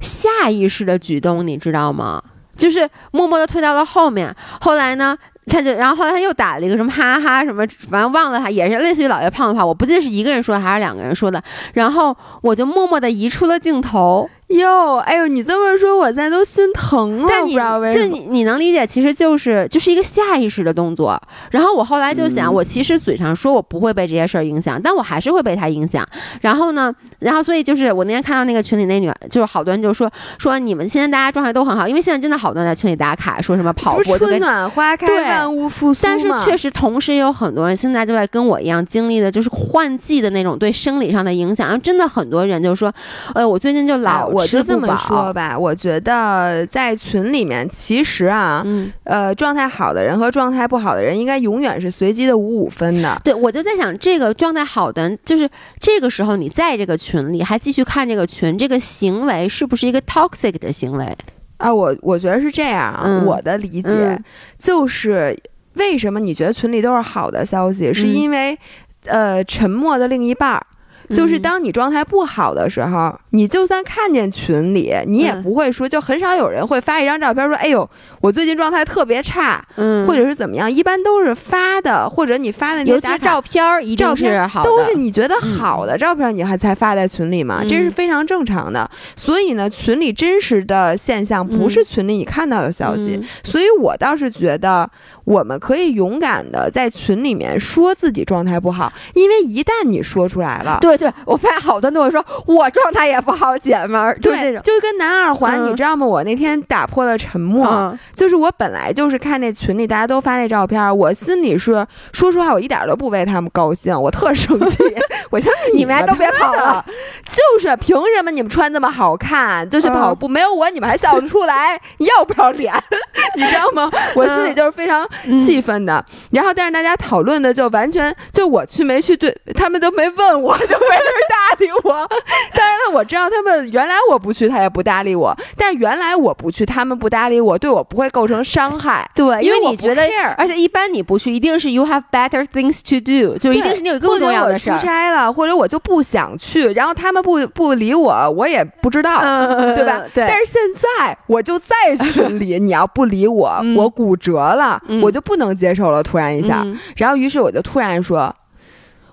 [0.00, 2.22] 下意识的举动，你知道吗？
[2.56, 4.32] 就是默默的退到了后面。
[4.60, 11.42] 后来呢，他就，然后后来他又打了一个什么哈哈什么，反正忘了他，也是类似于老爷胖的话，我不记得是一个人说的还是两个人说的。
[11.74, 14.28] 然后我就默默的移出了镜头。
[14.58, 17.26] 哟，哎呦，你这么说，我现在都心疼了。
[17.28, 18.08] 但你知道为什么。
[18.08, 21.20] 就你你能理解，其实就是就是一个下意识的动作。
[21.50, 26.06] 然后我后来就想，嗯我其实嘴上说我不会被这些事儿影响，但我还是会被他影响。
[26.40, 34.38] 然后呢，然后所以就是我那天看到那个群里那女，就是好多人就说说你们现在大家状态都很好，因为现在真的好多人在群里打卡，说什么跑步春。
[34.38, 41.66] 暖花开，对万物复苏但是确实，同时也有很多人现在就在跟我一样经历的，就是换季的那种对生理上的影响。
[41.66, 42.92] 然后真的很多人就说，
[43.32, 53.20] 哎，我最近就哎老我吃不饱就这么说吧，我觉得在群里面，其实啊，嗯，呃，状态好的人和状态不好的人，应该永远是随机的五五分的。
[53.24, 61.16] 对，我就在想，这个状态好的，就是这个时候你在这个群里还继续看这个群，这个行为是不是一个 toxic 的行为？
[61.58, 64.24] 啊，我我觉得是这样啊，嗯我的理解、嗯
[64.58, 65.36] 就是，
[65.74, 68.58] 为什么你觉得群里都是好的消息，是嗯因为，
[69.06, 70.66] 呃，沉默的另一半儿。
[71.10, 77.88] 就是嗯当你状态不好的时候，你就算看见群里，你也嗯不会说，就很少有人会发一张照片说：“哎呦，
[78.20, 88.88] 我最近状态特别差，嗯，或者是怎么样。”一般都是发的，或者你发的那些打照片儿一定是照片好的，都是你觉得好的照片，你还才发在群里嘛，嗯这是非常正常的。
[89.16, 93.16] 所以呢，群里真实的现象不是群里你看到的消息。
[93.16, 94.88] 嗯所以我倒是觉得，
[95.24, 100.78] 我们可以勇敢的在群里面说自己状态不好，因为一旦你说出来了。
[100.80, 104.62] 对对，我发现好多人都会说我状态也不好，姐们儿，对，种。
[104.62, 106.06] 就跟男二环，嗯你知道吗？
[106.06, 114.78] 我那天打破了沉默，嗯就是我本来就是看那群里大家都发那照片，我心里是说实话，我一点都不为他们高兴，我特生气。
[115.30, 116.84] 我想 你们还都别跑了了，
[117.28, 122.72] 就是凭什么你们穿这么好看就去跑嗯步，没有我你们还笑得出来，要不要脸？
[123.36, 123.90] 你知道吗？
[124.14, 126.04] 我心里就是非常嗯气愤的。
[126.30, 132.08] 然后，但是大家讨论的就完全就我去没去，对他们都没问我，就没人搭理我。
[132.52, 139.08] 当然了，我知道他们原来我不去，他也不搭理我，但是原来我不去，他们不搭理我，对我不会构成伤害。
[139.14, 140.02] 对，因因为你觉得
[140.36, 144.86] 而且一般你不去，一定是 you have better things to do，就一定是你有更重要的事儿我出。
[144.86, 149.20] 差了，或者我就不想去，然后他们不不理我，我也不知道。
[149.22, 150.02] 嗯对吧？
[150.14, 151.74] 对，但是现在我就在
[152.12, 156.02] 群里，你要不理我，嗯我骨折了， 嗯我就不能接受了。
[156.02, 158.34] 突然一下，嗯然后于是我就突然说：“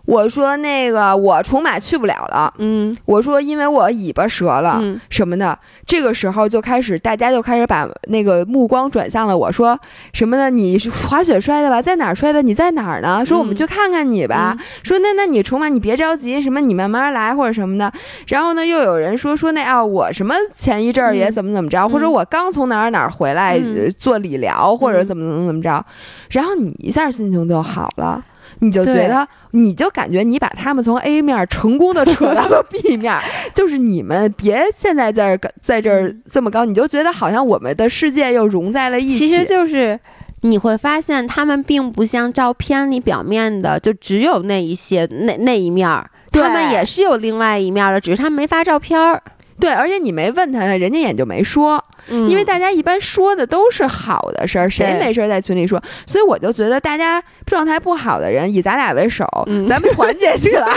[0.06, 2.54] 我说那个我重马去不了了。
[2.58, 5.58] 嗯我说因为我尾巴折了、嗯什么的。
[5.86, 9.78] 这个时候就开始大家就开始把那个目光转向了我说
[10.14, 10.50] 什么的？
[10.50, 11.82] 你是滑雪摔的吧？
[11.82, 12.42] 在哪儿摔的？
[12.42, 13.26] 你在哪儿呢？
[13.26, 14.58] 说我们嗯去看看你吧。
[14.84, 17.92] 说那那你重马你别着急，什么你慢慢来或者什么的。
[18.28, 23.60] 然后呢，又有人说说那啊我什么前一阵儿也嗯怎么怎么着，或者我刚从哪儿哪儿回来、
[23.98, 25.84] 做理疗或者嗯怎么怎么怎么着，
[26.30, 28.24] 然后你一下心情就好了。
[28.64, 33.20] 你就觉得，你就感觉你把他们从 A 面成功的扯到了 B 面，
[33.56, 39.18] 就是你们别现在这儿在这儿这么高，你就觉得好像我们的世界又融在了一起。
[39.18, 40.00] 其实就是
[40.42, 49.22] 你会发现，他们并不像照片里表面的，就只有那一些那那一面儿，他们也是有另外一面儿的，只是他们没发照片儿。
[49.62, 55.82] 对，而且你没问他，人家也就没说，嗯因为大家一般说的都是好的事儿，谁没事儿在群里说？
[56.06, 60.68] 所以我就觉得大家状态不好的人，以咱俩为首，嗯咱们团结起来。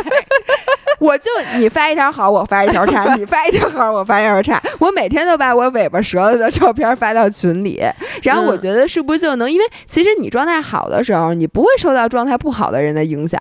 [1.04, 4.58] 我就你发一条好，我发一条差；你发一条好，我发一条差。
[4.78, 7.82] 我每天都把我尾巴折了的照片发到群里，
[8.22, 9.50] 然后我觉得是不是就能？
[9.50, 13.38] 因为其实你状态好的时候，你不会受到状态不好的人的影响。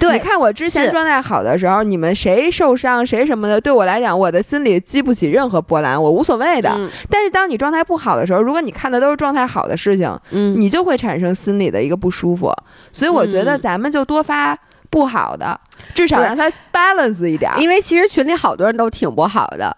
[0.00, 6.76] 对，你看我之前状态好的时候，你们谁受伤谁什么的，对我来讲，我的心里激不起任何波澜，我无所谓的。
[7.08, 12.52] 但是当你状态不好的时候，如果你看的都是状态好的事情，嗯，你就会产生心里的一个不舒服。
[12.90, 14.58] 所以我觉得咱们就多发
[14.94, 15.60] 不好的，
[15.92, 17.50] 至少让他 balance 一点。
[17.58, 19.76] 因为其实群里好多人都挺不好的。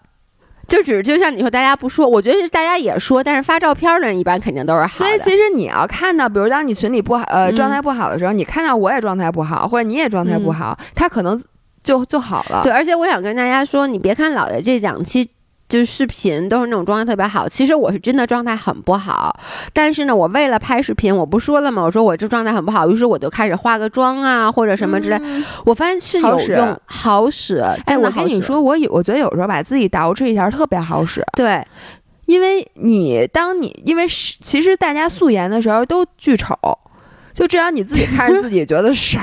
[0.69, 5.07] 就只就像你说，大家不说，我觉得是大家也说，但是发照片的人一般肯定都是好的。
[5.07, 11.43] 所以其实你要看到，比如当你群里不好，呃，状态不好的时候，你看到我也状态不好，或者你也状态不好，他可能
[11.83, 12.61] 就就好了。
[12.63, 15.31] 对，而且我想跟大家说，你别看老爷这两期。
[15.69, 19.37] 就是视频都是那种状态特别好，其实我是真的状态很不好，
[19.73, 21.83] 但是呢，我为了拍视频，我不说了吗？
[21.83, 25.21] 我说我这状态很不好，于是我就开始化个妆啊，或者什么之类。
[25.65, 27.63] 我发现是有用，好使。
[27.87, 31.25] 哎，我跟你说，我有，我觉得有时候把自己捯饬一下特别好使。
[31.33, 31.61] 对，
[32.27, 36.57] 因为你当你因为是其实大家素颜的时候都巨丑，
[37.37, 39.19] 就这样你自己看着自己觉得什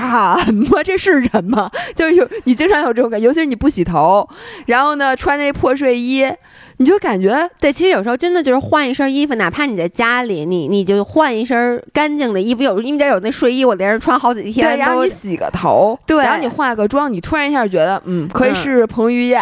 [0.54, 1.68] 么这是人吗？
[1.96, 4.26] 就是有你经常有这种感觉，尤其是你不洗头，
[4.66, 6.24] 然后呢穿那破睡衣。
[6.78, 12.64] 你就感觉对，其实有时候真的就是换一身衣服，哪怕你在家里，你你就换一身干净的衣服。
[12.64, 14.66] 有因为有那睡衣，我连着穿好几天。
[14.66, 19.40] 对然后你洗个头，对，然后你化个妆，你突然一下觉得，嗯，可以试试彭于晏。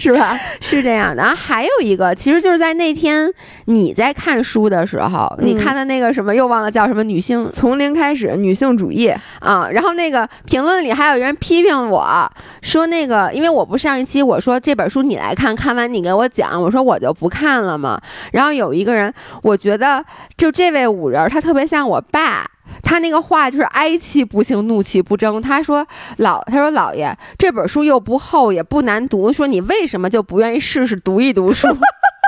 [0.00, 0.36] 是吧？
[0.60, 1.22] 是这样的。
[1.22, 3.30] 然后还有一个，其实就是在那天
[3.66, 9.68] 你在看书的时候，你看的那个什么，又忘了叫什么，女性从零开始，女性主义啊。
[9.70, 12.32] 然后那个评论里还有人批评我
[12.62, 18.00] 说，那个因为我不上一期我说这本书你来看看完你给我讲，我说我就不看了嘛。
[18.32, 20.02] 然后有一个人，我觉得
[20.38, 22.46] 就这位五人，他特别像我爸。
[22.82, 25.40] 他那个话就是哀其不幸，怒其不争。
[25.40, 25.86] 他说
[26.18, 29.32] ：“老，他说老爷，这本书又不厚，也不难读。
[29.32, 31.68] 说你为什么就不愿意试试读一读书？”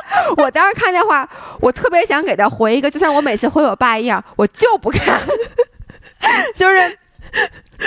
[0.36, 1.28] 我当时看那话，
[1.60, 5.20] 我特别想给他回一个，就像我每次回我爸一样，我就不看，
[6.56, 6.98] 就是。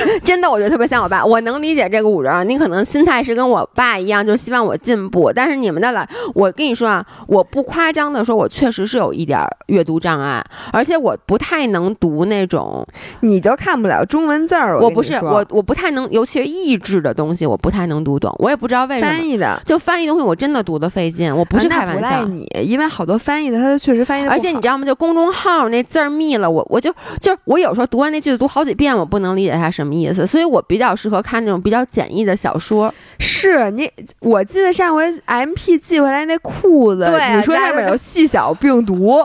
[0.24, 1.26] 真的，我觉得特别像我爸。
[1.26, 5.32] 我能理解这个五人，你可能心态是跟我爸一样，就希望我进步。
[5.34, 12.86] 但是你们的来，我跟你说啊，我不夸张的说，我确实是有一点阅读障碍，而且我不太能读那种，
[13.22, 14.80] 你就看不了中文字儿。
[14.80, 18.34] 我不是我，我不太能，尤其是意制的东西，我不太能读懂。
[18.40, 21.34] 我也不知道为什么翻译的，就翻译东西，我真的读的费劲。
[21.36, 24.30] 我不是开玩笑，你，因为好多翻译的，他确实翻译的。
[24.30, 24.86] 而且你知道吗？
[24.86, 30.62] 就公众号那字儿密了，我我就就是我有时候读完那句子读好几遍，我不能理解他什么意思，所以我。
[30.68, 32.92] 比较适合看那种比较简易的小说。
[33.20, 33.88] 是你，
[34.20, 39.24] 我记得上回 M P 寄回来那裤子，对，你说上面有细小病毒。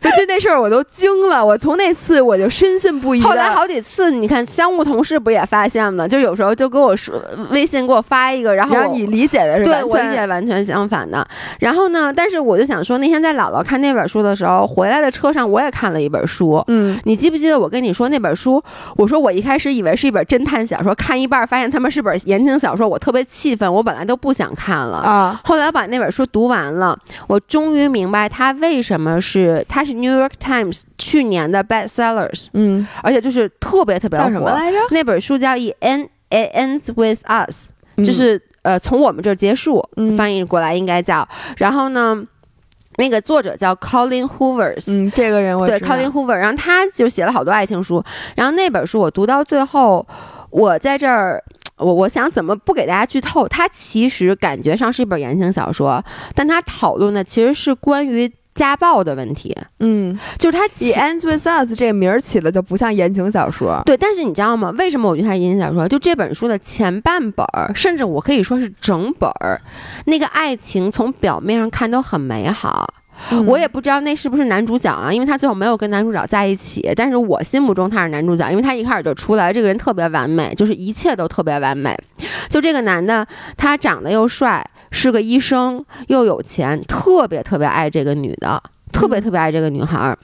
[0.16, 3.20] 就那事儿我都惊了，我从那次我就深信不疑。
[3.20, 6.08] 后来好几次，你看商务同事不也发现了？
[6.08, 7.14] 就有时候就给我说
[7.50, 11.26] 微信给我发一个，然后你理解的是对我理解完全相反的。
[11.58, 16.62] 然后呢，但是我就想说，那天在姥姥看那本书的时候，回来的车上我也看了一本书。
[16.68, 18.62] 嗯，你记不记得我跟你说那本书？
[18.96, 25.40] 我说我一开始以为是一本侦探小说，看一半发现他们是本言情小说，我特别气愤，我本来都不想看了啊。
[25.44, 34.30] 后来我把那本书读完了，我终于明白他为什么是他是 New York Times 去年的 bestsellers，嗯，而且就是特别特别火。
[34.30, 34.78] 什么来着？
[34.90, 37.70] 那本书叫《It Ends with Us》，
[38.04, 39.84] 就是呃从我们这儿结束，
[40.16, 41.28] 翻译过来应该叫。
[41.56, 42.24] 然后呢，
[42.96, 48.02] 那个作者叫 Colin Hoover，嗯，这个人我对 Colin Hoover，然后他就写了好多爱情书。
[48.36, 50.06] 然后那本书我读到最后，
[50.50, 51.42] 我在这儿，
[51.76, 53.48] 我我想怎么不给大家剧透？
[53.48, 58.32] 它其实感觉上是一本言情小说，但它讨论的其实是关于。
[58.60, 63.96] 家暴的问题，嗯，就是他《Ends with Us》这个名儿起的就不像言情小说，对。
[63.96, 64.70] 但是你知道吗？
[64.76, 65.88] 为什么我觉得它是言情小说？
[65.88, 69.58] 就这本书的前半本儿，甚至我可以说是整本儿，
[70.04, 72.92] 那个爱情从表面上看都很美好。
[73.46, 76.92] 我也不知道那是不是男主角啊，因为他最后没有跟男主角在一起。
[76.96, 81.96] 但是我心目中他是男主角，因为他一开始就出来，这个人特别完美，就是一切都特别完美。
[82.48, 84.64] 就这个男的，他长得又帅。
[84.92, 88.60] 是个医生，又有钱，特别特别爱这个女的，
[88.92, 90.18] 特别特别爱这个女孩儿。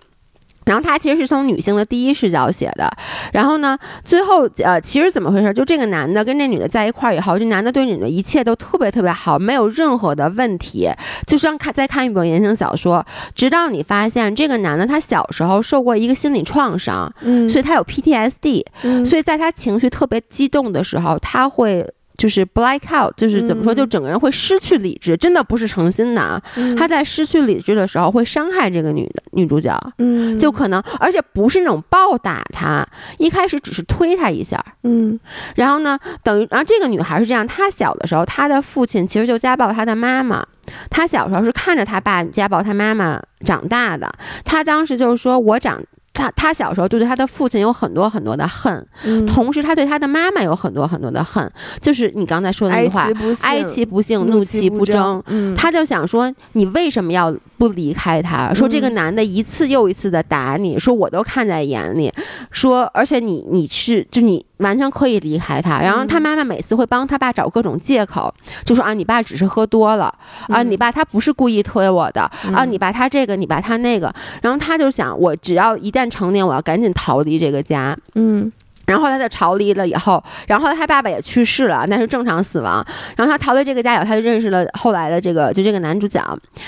[0.67, 2.87] 然后他其实是从女性的第一视角写的。
[3.33, 5.53] 然后呢，最后呃，其实怎么回事？
[5.55, 10.91] 就这个男的跟这女的在一块儿以后，这男的对女的一切都特别特别好，没有任何的问题，
[11.27, 13.05] 就像看在看一本言情小说。
[13.35, 21.89] 直到你发现这个男的他小时候受过一个心理创伤，嗯，所以他有 PTSD，嗯，所以在他情绪特别激动的时候，他会。
[22.17, 26.41] 就是 black out，就是怎么说，就整个人会失去理智，真的不是诚心的啊。
[26.77, 32.87] 他在失去理智的时候会伤害这个女的女主角，嗯，就可能，而且不是那种暴打她，
[33.19, 35.19] 一开始只是推她一下，嗯，
[35.55, 40.47] 然后呢，等于，然后这个女孩是这样，她小的时候，她的父亲其实就家暴她的妈妈，
[40.91, 44.11] 她小时候是看着她爸家暴她妈妈长大的，
[44.45, 45.83] 她当时就是说我长。
[46.17, 48.87] 他他小时候就对他的父亲有很多很多的恨，
[49.27, 51.49] 同时他对他的妈妈有很多很多的恨，
[51.81, 53.03] 就是你刚才说的那句话，
[53.43, 55.23] 哀其不幸，怒其不争。
[55.55, 58.53] 他就想说，你为什么要不离开他？
[58.55, 62.13] 说这个男的一次又一次的打你，说我都看在眼里，
[62.51, 64.45] 说而且你你是就你。
[64.59, 68.35] 完全可以离开他，然后他妈妈每次会帮他爸找各种借口，
[68.65, 70.11] 就说啊，你爸只是喝多了，
[70.49, 72.23] 啊，你爸他不是故意推我的，
[72.55, 78.51] 啊，你爸他这个，你爸他那个，然后他就想，我只要一旦成年，我要赶紧逃离这个家，嗯。
[78.87, 82.85] 然后他在逃离了以后，然后他爸爸也去世了，那是正常死亡。
[83.17, 86.23] 然后他逃离这个家以后，他就认识了后来的这个就这个男主角，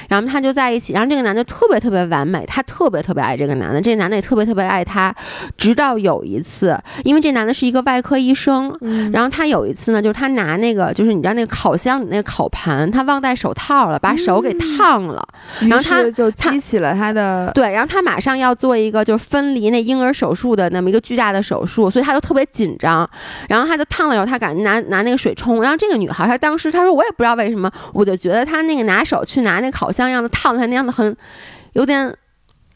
[0.08, 0.92] 然后他就在一起。
[0.92, 5.14] 然后这个男的特别特别完美，他特别特别爱这个男的，这个男的也特别特别爱他。
[5.56, 8.76] 直到有一次，因为这男的是一个外科医生，
[9.12, 15.24] 然后他有一次呢，就是他拿那个就是你知道那个烤箱里那个烤盘，他忘戴手套了，把手给烫了，
[15.60, 22.07] 然后他就激起了他的对，然后他马上要做一个就是分离那婴儿手术的那么一个巨大的手术，所以。
[22.08, 23.08] 他就特别紧张，
[23.50, 25.60] 然后他就烫了以后，他赶紧拿拿那个水冲。
[25.60, 31.14] 然后这个女孩，她当时她说我也不知道为什么，我就觉得她那个拿手去拿那烤箱样子烫他那样子很
[31.74, 32.10] 有点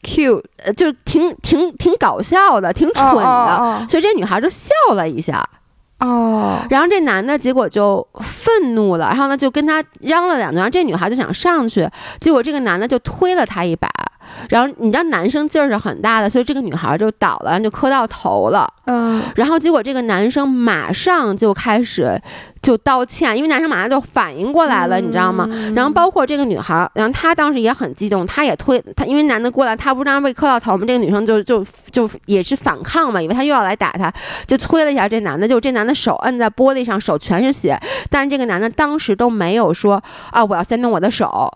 [0.02, 0.42] cute，
[0.76, 3.86] 就挺挺挺搞笑的，挺蠢的。
[3.88, 5.42] 所以这女孩就笑了一下。
[6.00, 11.88] 哦，然后这男的结果就愤怒了，然后呢就跟他嚷了两句，然后这女孩就想上去，
[12.20, 13.88] 结果这个男的就推了她一把。
[14.48, 18.66] 然后你知道男生劲儿是很大的，所以这个女孩就倒了，就磕到头了。
[18.86, 22.20] 嗯，然后结果这个男生马上就开始
[22.60, 25.48] 就道歉，因为男生马上就反应过来了，你知道吗？
[25.76, 30.84] 然后包括这个女孩，然后她当时也很激动，她也推他，因为男的过来，她不是当时被磕到头吗？
[30.84, 34.12] 这个女生就就就也是反抗嘛，以为他又要来打她，
[34.46, 37.78] 就推了一下这男的，就这男的手摁在玻璃上，手全是血，
[38.10, 40.02] 但是这个男的当时都没有说
[40.32, 41.48] 啊，我要先动我的手。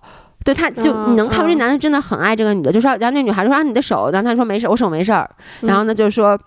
[0.47, 5.29] 对，他就你能看出这男的真的很爱这个女的，就说，然后那女孩就说啊，你的手，然后他说没事，我手没事儿，
[5.63, 6.39] 然后呢就是说，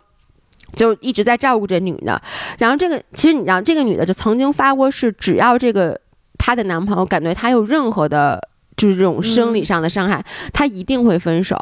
[0.73, 2.21] 就一直在照顾这女的，
[2.59, 5.99] 然后这个其实你知道，这个女的就曾经发过誓，只要这个
[6.37, 8.41] 她的男朋友感觉她有任何的，
[8.77, 10.23] 就是这种生理上的伤害，
[10.53, 11.57] 她一定会分手，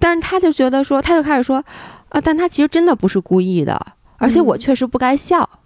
[0.00, 1.62] 但是她就觉得说，她就开始说，
[2.08, 3.78] 啊，但她其实真的不是故意的，
[4.16, 5.58] 而且我确实不该笑，嗯。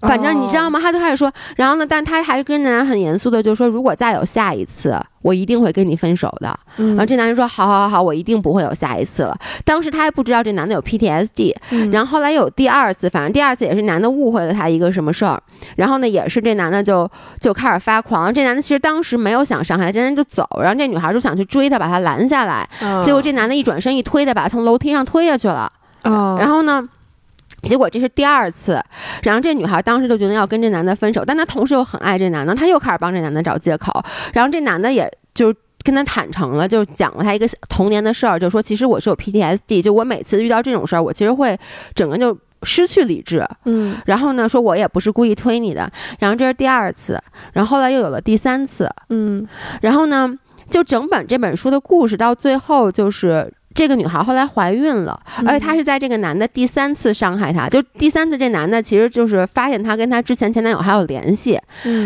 [0.00, 0.80] 反正你知道吗？
[0.80, 6.58] 他就开始说，然后呢，但他还跟男很严肃的就说，如果再有下一次，我一定会跟你分手的。
[6.76, 9.38] 然后这男人说，好好好好，我一定不会有下一次了。
[9.64, 11.54] 当时他还不知道这男的有 PTSD，
[11.92, 15.40] 然后后来有第二次，反正第二次也是男的误会了他一个什么事儿，
[15.76, 18.34] 然后呢，也是这男的就就开始发狂。
[18.34, 22.68] 这男的其实当时没有想伤害他，这男的就走，然后这女孩就想去追他，把他拦下来，
[23.04, 25.70] 结果这男的一转身一推他，把他从楼梯上推下去了。
[26.02, 26.88] 然后呢？
[27.62, 28.82] 结果这是第二次，
[29.22, 35.54] 然后这女孩当时就决定要跟这男的分手，但她同时又很爱这男的，她又开始帮这男的找借口，然后这男的也就
[35.84, 41.56] 跟她坦诚了，就讲了他一个童年的事儿，就说其实我是有 PTSD，就我每次遇到这种事儿，我其实会
[41.94, 47.20] 整个就失去理智，嗯，然后呢，说我也不是故意推你的，然后这是第二次，
[47.52, 49.46] 然后后来又有了第三次，嗯，
[49.82, 50.32] 然后呢，
[50.68, 53.52] 就整本这本书的故事到最后就是。
[53.74, 61.58] 这个女孩后来怀孕了，而且她是在这个男的第三次伤害她，就第三次这男的其实就是发现她跟她之前前男友还有联系，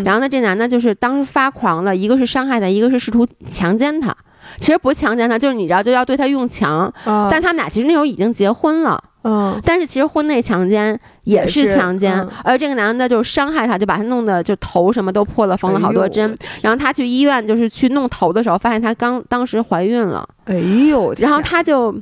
[0.04, 4.14] 然后呢这男的就是当时发狂了，一个是伤害她，一个是试图强奸她，
[4.58, 9.02] 其实不强奸她，就是你知道就要对她用强，但他们俩其实那时候已经结婚了。
[9.26, 16.36] 嗯，但是其实婚内强奸也是强奸，而这个男的就伤害她，就把她弄得就头什么都破了，缝了好多针。
[16.62, 20.28] 然后她去医院就是去弄头的时候，发现她刚当时怀孕了。
[20.44, 21.94] 哎呦，然后她就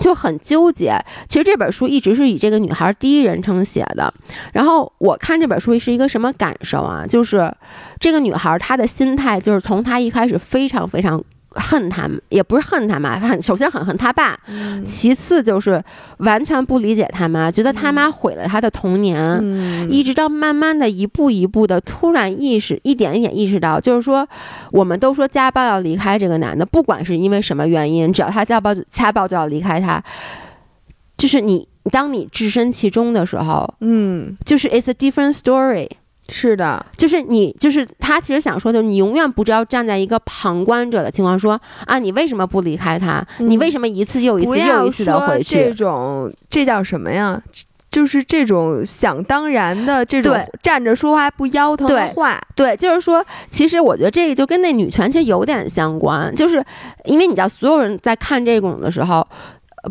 [0.00, 0.96] 就很纠结。
[1.28, 4.12] 其实这本书一直是以这个女孩第一人称写的。
[4.52, 7.04] 然后我看这本书是一个什么感受啊？
[7.04, 7.52] 就是
[7.98, 11.22] 这个女孩她的心态，就是从她一开始非常非常。
[11.58, 14.38] 恨他，也不是恨他妈，很首先很恨他爸，
[14.86, 15.82] 其次就是
[16.18, 19.42] 完全不理解他妈，觉得他妈毁了他的童年，
[19.90, 24.26] 一直到慢慢的一步一步的突然意识，一点一点意识到，就是说，
[24.70, 30.02] 我们都说家暴要离开这个男的，不管是因为什么原因，只要他家暴家暴就要离开他，
[31.16, 35.88] 就是你当你置身其中的时候，嗯，就是 it's a different story。
[36.30, 43.26] 是的，就是你，就是他，其实想说的，你永远不知道站在一个旁观者的情况说啊，你为什么不离开他？
[43.38, 45.64] 你为什么一次又一次又一次的回去？
[45.64, 47.42] 这种这叫什么呀？
[47.90, 52.38] 就是这种想当然的这种站着说话不腰疼的话。
[52.54, 56.62] 对，就是说，其实我觉得这个就跟那女权其实有点相关，就是
[57.04, 59.26] 因为你知道，所有人在看这种的时候。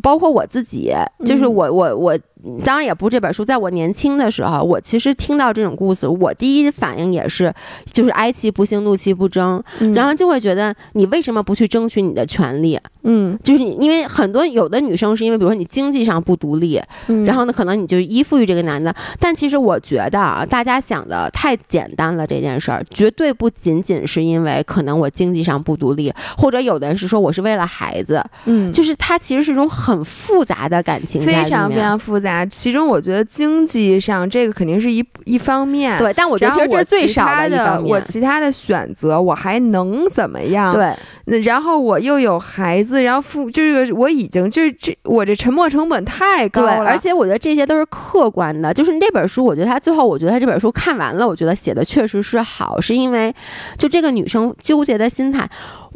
[0.04, 0.94] 包括我自己，
[1.26, 2.20] 就是我我我，
[2.66, 3.44] 当然也不是这本书。
[3.44, 7.54] 在我年轻的时候，我其实听到这种故事，我第一反应也是，
[7.92, 9.64] 就是哀其不幸，怒其不争，
[9.96, 12.80] 然后就会觉得你为什么不去争取你的权利？
[13.10, 16.82] 嗯，就是你，因为很多有的女生是因为，比如说你经济上不独立，
[17.26, 18.94] 然后呢，可能你就依附于这个男的。
[19.18, 32.27] 但其实我觉得啊，大家想的太简单了，这件事儿绝对不仅仅是因为可能我经济上不独立，或者有的人是说我是为了孩子，嗯，就是它其实是一种很复杂的感情，非常非常复杂。
[32.50, 37.92] 其中我觉得经济上这个肯定是一一方面，对，但我觉得其实这是最少的一方面。
[37.92, 40.74] 我其他的选择我还能怎么样？
[40.74, 40.94] 对，
[41.26, 42.98] 那然后我又有孩子。
[43.08, 48.74] 然后付这个我已经这这我这沉没成本太高了，而且我觉得这些都是客观的。
[48.74, 53.34] 就是那本书，我觉得他最后，我觉得他这本书看完了，我觉得写的确实是好，是因为
[53.78, 55.48] 就这个女生纠结的心态，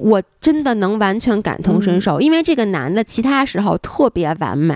[0.02, 2.20] 我真的能完全感同身受。
[2.20, 4.76] 因为这个男的其他时候特别完美，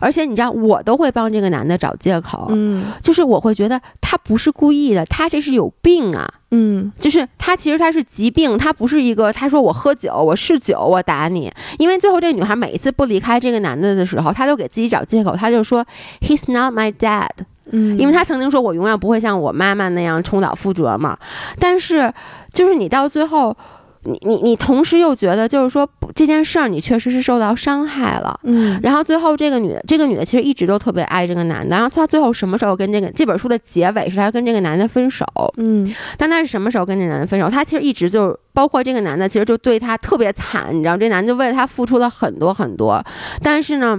[0.00, 6.28] 而且你知道，我都会帮这个男的找借口，嗯，就是我会觉得他不是故意的，他这是有病啊。
[6.54, 9.32] 嗯，就是他其实他是疾病，他不是一个。
[9.32, 11.50] 他说我喝酒，我嗜酒，我打你。
[11.78, 15.84] 因为最后这个女孩每一次不离开这个男的的时候，她都给自己找借口，她就说
[16.20, 17.30] He's not my dad。
[17.70, 21.16] 嗯，因为他曾经说我永远不会像我妈妈那样重蹈覆辙嘛。
[21.58, 22.12] 但是
[22.52, 23.56] 就是你到最后。
[24.04, 35.24] 你你你同时又觉得，就是说这件事儿你确实是受到伤害了，嗯，然后最后这个女的，这个女的其实一直都特别爱这个男的，然后她最后什么时候跟这个这本书的结尾是她跟这个男的分手，
[35.56, 37.48] 嗯，但她是什么时候跟这男的分手？
[37.48, 43.00] 她其实一直就包括这个男的，其实就对她特别惨，你知道，这男的就为了她付出了很多很多，
[43.40, 43.96] 但是呢，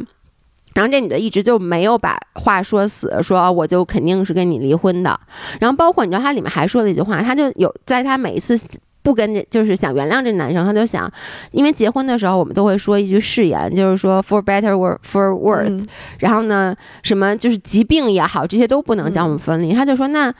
[0.74, 5.18] 然后这女的一直就没有把话说死，说我就肯定是跟你离婚的，
[5.62, 8.60] 然后包括你知道她里面还说了一句话，她就有在她每一次。
[9.04, 11.12] 不跟这就是想原谅这男生，他就想，
[11.52, 15.86] 因为结婚的时候我们都会说一句誓言，就是说 for better or for worse，
[16.20, 16.74] 然后呢，
[17.04, 19.74] 什么就是疾病也好，这些都不能将我们分离。
[19.74, 20.34] 他就说，那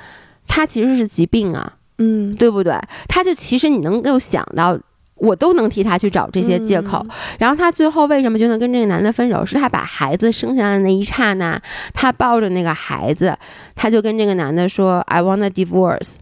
[0.48, 2.74] 他其实是疾病啊，嗯，对不对？
[3.10, 4.80] 他就其实你能够想到，
[5.16, 7.06] 我都能替他去找这些借口。
[7.40, 9.46] 然后他最后为什么就能跟这个男的分手？
[9.46, 11.62] 是他把孩子生下来的那一刹那，
[11.94, 13.38] 他抱着那个孩子，
[13.76, 16.16] 他就跟这个男的说，I want a divorce。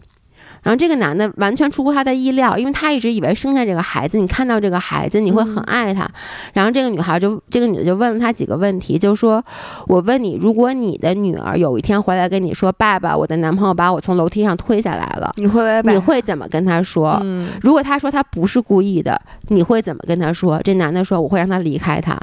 [0.62, 6.08] 然后这个男的完全出乎他的意料，因为他一直以为生下这个孩子，你看到这个孩子你会很爱他。
[6.52, 9.44] 然后这个女孩就这个女的就问了他几个问题，就说
[9.88, 17.20] ：“我问你，如果你的女儿有一天回来跟你说，爸爸，我的男朋友把我从楼梯上推下来了，你会你会怎么跟他说？
[17.60, 22.16] 如果他说他不是故意的，你会怎么跟他说？”这男的说：“我会让他离开他。”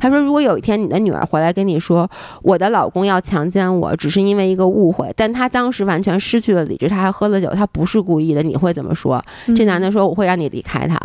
[0.00, 2.10] 他说：“如果有一天你的女儿回来跟你说，
[2.42, 9.22] 我的老公要强奸我，只是因为一个误会，但他当时完全失去了理智，他还喝了酒，他不。”不是故意的，你会怎么说？
[9.54, 10.98] 这男的说我会让你离开他，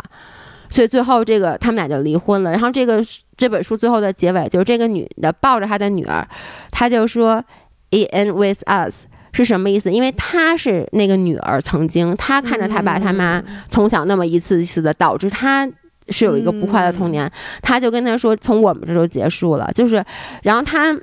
[0.70, 2.50] 所以最后这个他们俩就离婚了。
[2.50, 3.04] 然后这个
[3.36, 6.26] 这本书最后的结尾就是这个女的抱着她的女儿，
[6.70, 7.44] 她就说
[7.90, 9.92] “it end with us” 是什么意思？
[9.92, 15.68] 因为她是那个女儿，曾经她看着她爸她妈从小那么一次一次的，导致她
[16.08, 19.70] 是有一个不快乐童年，她就跟他说从我们这就结束了。
[19.74, 20.02] 就是
[20.42, 20.96] 然后她。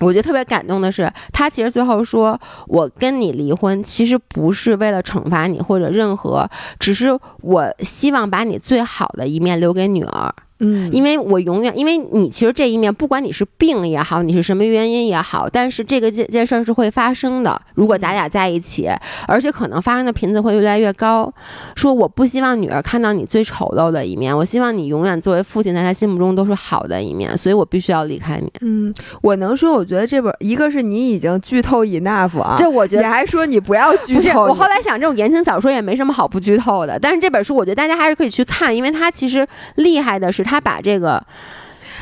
[0.00, 6.48] 我觉得特别感动的是，他其实最后说：“我跟你离婚，其实不是为了惩罚你或者任何，
[6.78, 7.08] 只是
[7.42, 17.60] 我希望把你最好的一面留给女儿。”嗯，因为我永远，因为你其实这一面，不管你是病也好，你是什么原因也好，但是这个件件事儿是会发生的。
[17.74, 18.88] 如果咱俩在一起，
[19.26, 21.32] 而且可能发生的频次会越来越高。
[21.74, 28.52] 说我不希望女儿看到你最丑陋的一面，我希望你永远作为父亲，在她心目中都是好的一面，所以我必须要离开你。
[28.60, 28.92] 嗯，
[29.22, 34.42] 我能说，我觉得这本一个是你已经剧透 enough 啊，这我觉得你还说你不要剧透。
[34.42, 40.44] 我后来想，这种言情小说也没什么好不剧透的，但是这本书我觉得大家还是可以去看，因为它其实厉害的是。
[40.50, 41.22] 他把这个，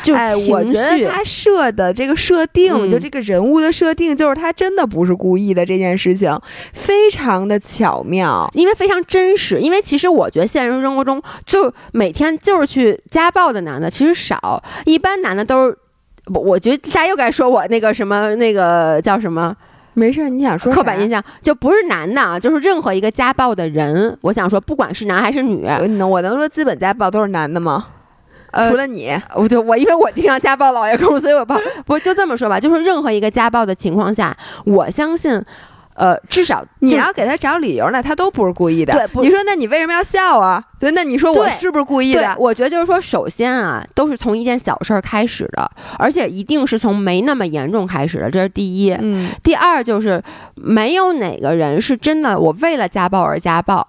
[0.03, 0.15] 就
[0.51, 6.35] 我觉得他设的这个设定，就这个人物的设定，就是他真的不是故意的这件事情，
[6.73, 9.61] 非常的巧妙，因为非常真实。
[9.61, 15.77] 因为其实我觉得现实生活中，就每天就是去家暴的男的其实少，一般男的都是，
[16.33, 19.55] 我觉得大家又该说我那个什么那个叫什么？
[19.95, 25.67] 没事，你想说刻板印象就不是男的，就是任何一个家暴的人，我想说，不管是男还是女，
[26.09, 27.85] 我能说资本家暴都是男的吗？
[28.53, 35.43] 除了你，我就我因为我经常家暴老爷公，所以我怕不就这么说吧，就是任何一个家暴的情况下，我相信，
[35.95, 38.93] 呃，至少你要给他找理由呢，他都不是故意的。
[38.93, 40.63] 对你说那你为什么要笑啊？
[40.79, 42.37] 对，那你说我是不是故意的，？
[42.39, 45.69] 我觉得就是说，首先啊，都是从一件小事儿开始的，
[45.99, 48.93] 而且一定是从没那么严重开始的，这是第一。
[48.93, 50.23] 嗯第二就是
[50.55, 53.85] 没有哪个人是真的我为了家暴而家暴，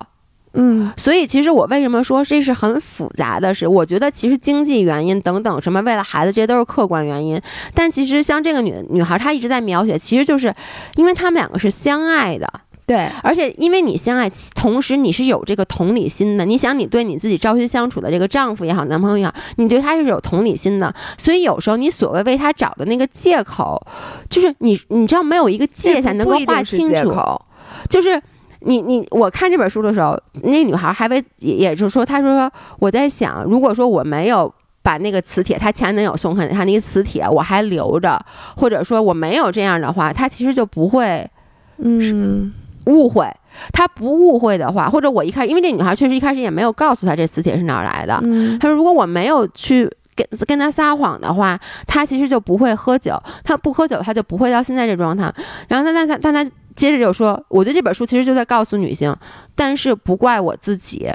[0.54, 3.68] 嗯所以其实我为什么说这是很复杂的事？
[3.68, 7.40] 我觉得其实经济原因等等什么，为了孩子这些都是客观原因。
[7.76, 10.52] 但其实像这个女女孩，她一直在描写，其实就是
[10.96, 12.52] 因为他们两个是相爱的，
[12.88, 16.44] 对，而且因为你相爱，同时你是有这个同理心的。
[16.46, 20.92] 你想，你对你自己朝夕相处的这个丈夫也好，男朋友也好，你对他是有同理心的。
[21.20, 23.80] 所以有时候你所谓为他找的那个借口，
[24.28, 27.46] 就是你你知道没有一个界限能够划清楚，口。
[27.88, 28.20] 就是。
[28.62, 38.20] 你你我看这本书的时候，那女孩还为也也就是说，她说我在想，如果说我没有把那个磁铁，她前男友送给她那个磁铁我还留着，
[38.56, 41.30] 或者说我没有这样的话，她其实就不会
[41.78, 42.54] 嗯
[42.86, 43.26] 误会。
[43.74, 48.20] 她不误会的话，或者我一开始，因为这女孩确实一开始也没有告诉她这磁铁是哪儿来的。
[48.24, 53.22] 嗯她说如果我没有去跟跟她撒谎的话，她其实就不会喝酒。
[53.44, 55.34] 她不喝酒，她就不会到现在这状态。
[55.68, 59.14] 然后她但她但她接着就说，我觉得这本书其实就在告诉女性，
[59.54, 61.10] 但是不怪我自己。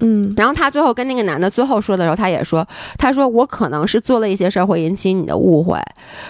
[0.00, 5.78] 嗯然后他最后跟那个男的最后说的时候，他也说，他说我可能是做了一些事儿会引起你的误会，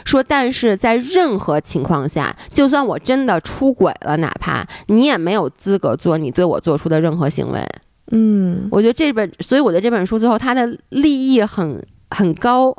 [0.05, 7.65] 说但是在任何情况下，就算我真的出轨了，哪怕你也没有资格做你对我做出的任何行为。
[8.11, 11.81] 嗯，我觉得这本，所以我觉得这本书最后它的立意很
[12.11, 12.77] 很高。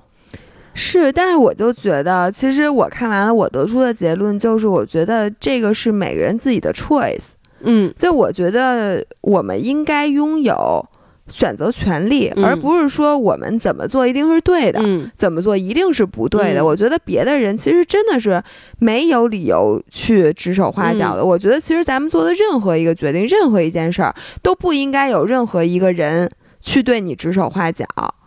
[0.73, 7.31] 是，但是我就觉得，其实我看完了，我得出的结论就是，我觉得这个是每个人自己的 choice。
[7.65, 10.85] 嗯就我觉得我们应该拥有
[11.29, 14.81] 选择权利，嗯而不是说我们怎么做一定是对的。
[14.83, 16.59] 嗯怎么做一定是不对的。
[16.59, 18.43] 嗯我觉得别的人其实真的是
[18.79, 21.21] 没有理由去指手画脚的。
[21.21, 27.85] 嗯我觉得其实咱们做的任何一个决定，任何一件事儿，都不应该有任何一个人去对你指手画脚。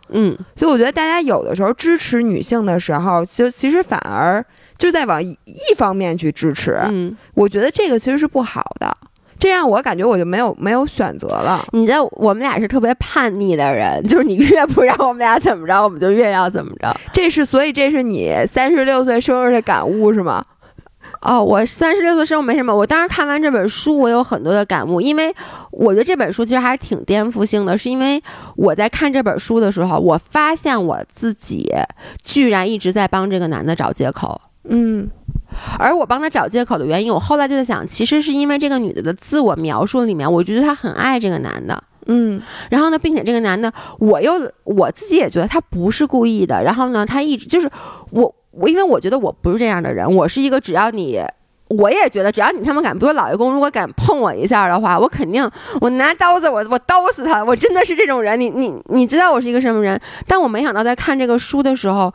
[0.09, 4.43] 嗯所以我觉得大家有的时候支持女性的时候，其其实反而
[4.77, 6.79] 就在往一一方面去支持。
[6.89, 8.95] 嗯，我觉得这个其实是不好的，
[9.39, 11.65] 这样我感觉我就没有没有选择了。
[11.71, 16.95] 你知道我们俩是特别叛逆的人， 就是你越不让我们俩怎么着，我们就越要怎么着。
[17.13, 20.43] 这是所以这是你三十六岁生日的感悟是吗？
[21.27, 25.35] 哦，我三十六岁生日没什么，我当时看完这本书，我有很多的感悟，因为
[25.71, 28.23] 我觉得这本书其实还是挺颠覆性的，是因为
[28.55, 31.69] 我在看这本书的时候，我发现我自己
[32.23, 34.39] 居然一直在帮这个男的找借口。
[34.69, 35.09] 嗯
[35.77, 41.83] 而我帮他找借口的原因，我后来就在想，其实是因为这个女的的自我描述里面，我觉得她很爱这个男的。
[42.09, 43.69] 嗯然后呢，并且这个男的，
[43.99, 46.63] 我又我自己也觉得他不是故意的。
[46.63, 47.69] 然后呢，他一直就是
[48.11, 51.21] 我我，因为我觉得我不是这样的人，我是一个只要你。
[51.69, 55.45] 我也觉得，只要你他们敢，比如老爷公如果敢碰我一下的话，我肯定
[55.81, 58.39] 我拿刀子我我刀死他，我真的是这种人。
[58.39, 59.99] 你你你知道我是一个什么人？
[60.25, 62.13] 但我没想到在看这个书的时候，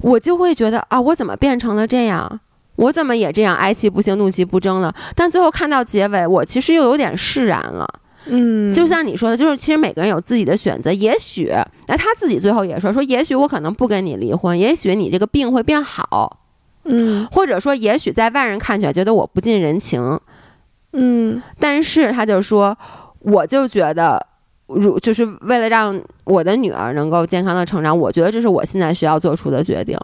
[0.00, 2.40] 我就会觉得啊，我怎么变成了这样？
[2.76, 4.94] 我怎么也这样哀其不幸，怒其不争了？
[5.16, 7.88] 但最后看到结尾，我其实又有点释然了。
[8.26, 10.92] 嗯，就像你说的，就是其实每个人有自己的选择。
[10.92, 11.52] 也许，
[11.88, 16.38] 那他自己最后也说说，也许我可能不跟你离婚，也许你这个病会变好，
[16.84, 17.26] 嗯。
[17.32, 20.18] 或者说，也许在外人看起来觉得我不近人情，
[20.92, 21.42] 嗯。
[21.58, 22.76] 但是他就说，
[23.18, 24.24] 我就觉得，
[24.66, 29.98] 如就是为了让我的女儿能够健康的成长，我觉得这是我现在需要做出的决定。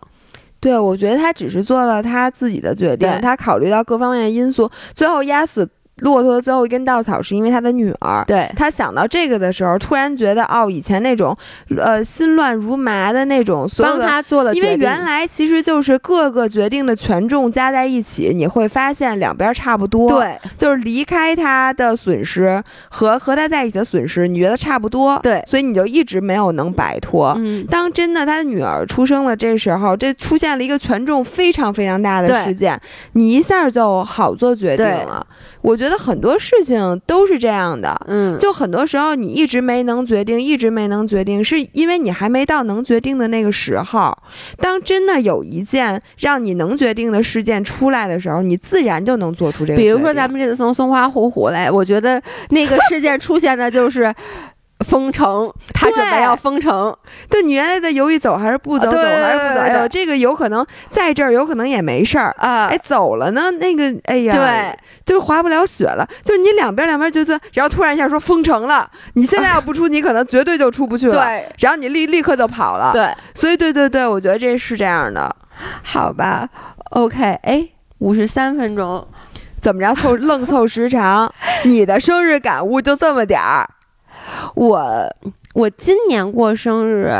[0.60, 5.64] 对，我觉得他只是做了他自己的决定，他考虑到各方面的因素，最后压死
[6.00, 8.24] 骆驼的最后一根稻草是因为他的女儿。
[8.26, 11.36] 对，他想到这个的时候，突然觉得哦，以前那种，
[11.76, 25.18] 呃，心乱如麻的那种，所有的帮他做了决定，因为原来其实就是各个决定的权重加在一起，你会发现两边差不多。，对就是离开他的损失和和他在一起的损失，你觉得差不多。
[25.22, 27.34] 对，所以你就一直没有能摆脱。
[27.38, 32.80] 嗯，当真的他的女儿出生了，这时候这出现了一个权重非常非常大的事件，
[33.12, 35.26] 你一下就好做决定了。
[35.62, 37.98] 我觉得很多事情都是这样的。
[38.06, 44.16] 嗯，就很多时候你一直没能决定，一直没能决定，是因为你还没到能决定的那个时候。
[44.58, 49.76] 当真的有一件让你能决定的事件出来的时候，你自然就能做出这个。
[49.76, 54.14] 比如说咱们这次从松花湖回来，我觉得那个事件出现的就是
[54.84, 56.96] 封城，他准备要封城，
[57.28, 59.88] 对你原来的犹豫走还是不走，啊走还是不走？
[59.88, 62.34] 这个有可能在这儿，有可能也没事儿。
[62.38, 66.08] 啊哎，走了呢，那个，哎呀，对，就滑不了雪了。
[66.22, 71.24] 就你两边两边就是，然后突然一下说封城了，你现在要不出，你可能绝对就出不去了。
[71.24, 72.92] 对然后你立立刻就跑了。
[72.92, 75.28] 对，所以对对对，我觉得这是这样的。
[75.82, 76.48] 好吧
[76.90, 77.68] ，OK，哎，
[77.98, 79.04] 五十三分钟，
[79.60, 81.32] 怎么着凑愣凑时长？
[81.64, 83.68] 你的生日感悟就这么点儿？
[84.54, 85.14] 我
[85.54, 87.12] 我今年过生日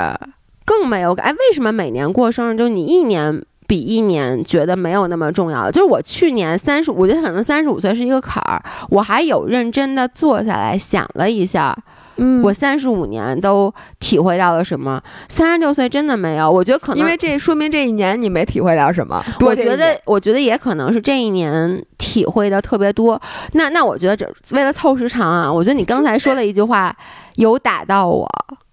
[0.65, 5.71] 更没有感，哎，为什么每年过生日就你一年比一年觉得没有那么重要？
[5.71, 11.77] 就是我去年三十，我觉得可能三十五岁是一个坎儿，我还有认真的坐下来想了一下。
[12.21, 15.01] 嗯我三十五年都体会到了什么？
[15.29, 16.51] 三十六岁真的没有。
[16.51, 19.25] 我觉得可能因为这说明这一年你没体会到什么。
[19.41, 23.21] 我觉得，我觉得也可能是这一年体会的特别多。
[23.53, 26.95] 那那我觉得这为了凑时长啊，我觉得你刚才说了一句话，
[27.35, 28.27] 有打到我。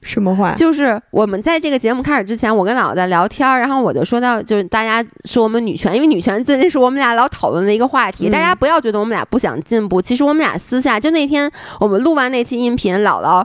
[0.03, 0.53] 什么话？
[0.53, 8.29] 就是我们在这个节目开始之前，我跟姥姥在聊天儿，然后我就说到，就是大家说我们女权，因为女权最近是我们俩老讨论的一个话题。
[8.29, 13.43] 嗯大家不要觉得我们俩不想进步，其实我们俩私下就那天我们录完那期音频，姥姥。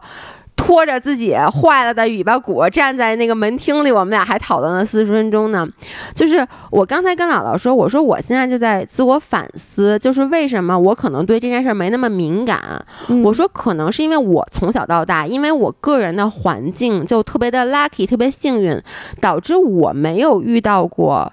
[0.70, 5.68] 拖着自己坏了的尾巴骨站在那个门厅里，我们俩还讨论了四十分钟呢。
[6.14, 12.60] 就是我刚才跟姥姥说，我说我现在就在自我反思，就是为什么我可能对这件事儿没那么敏感。
[13.08, 18.80] 嗯我说可能是因为我从小到大，因为我个人的环境就特别的 lucky，特别幸运，
[19.20, 21.32] 导致我没有遇到过，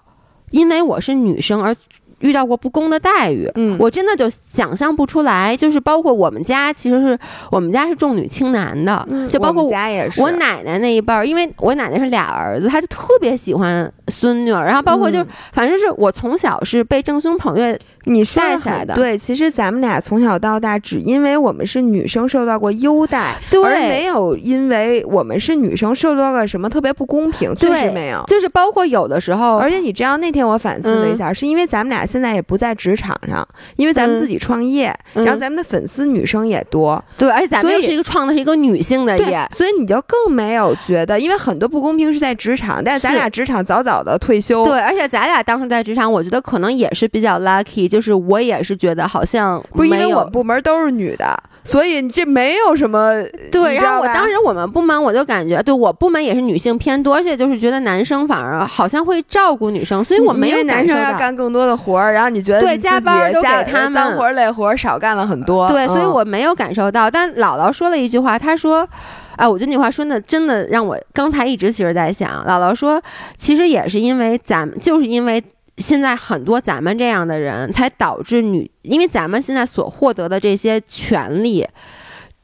[0.49, 1.75] 因为我是女生而
[2.19, 3.49] 遇到过不公的待遇。
[3.55, 7.17] 嗯我真的就想象不出来，就是包括我们家，其实是
[7.51, 28.23] 我们家是重女轻男的，嗯就包括我们家也是我奶奶那一辈儿，因为我奶奶是俩儿子，她就特别喜欢孙女儿，然后包括就、嗯反正是我从小是被正兄捧月，你带起来的很对，其实咱们俩从小到大，只因为我们是女生受到过优待，对而没有因为我们是女生受到过什么特别不公平，确实没有。
[28.27, 33.45] 就是包括有的时候，而且你知道那天我反思了一下，是因为咱们俩现在也不在职场上，
[33.75, 34.21] 因为咱们嗯。
[34.21, 35.25] 自己创业，嗯。
[35.25, 67.09] 然后咱们的粉丝女生也多，对，而且咱们是一个创的是一个女性的业，，所以你就更没有觉得，因为很多不公平是在职场，但是咱俩职场早早的退休，对，而且咱俩当时在职场，我觉得可能也是比较 lucky，就是我也是觉得好像不是因为我们部门都是女的，所以这没有什么对，然后我当时我们部门我就感觉，对我部门也是女性偏多，而且就是觉得男生反而好像会照顾女生，所以我没有男生要干更多的活儿，然后你觉得对加班儿都加给他们脏活儿累活儿少干了很多，对，所以嗯我没有感受到。
[67.09, 68.87] 但姥姥说了一句话，她说
[69.35, 73.01] ：“哎，我觉得那句话说的真的让我刚才一直其实在想，姥姥说，
[73.35, 75.43] 其实也是因为咱们，就是因为。”
[75.77, 81.63] 现在很多咱们这样的人，才导致女，因为咱们现在所获得的这些权利，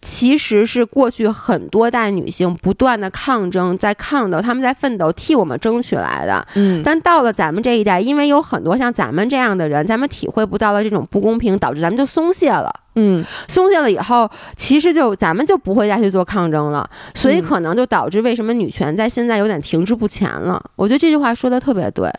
[0.03, 6.45] 其实是过去很多代女性不断的抗争，在抗斗，她们在奋斗，替我们争取来的。
[6.55, 12.69] 嗯，但到了咱们这一代，因为有很多像咱们这样的人，咱们体会不到了这种不公平，导致咱们就松懈了。
[12.95, 20.61] 嗯松懈了以后，其实就咱们就不会再去做抗争了，所以嗯可能就导致为什么女权在现在有点停滞不前了。
[20.75, 22.11] 我觉得这句话说的特别对。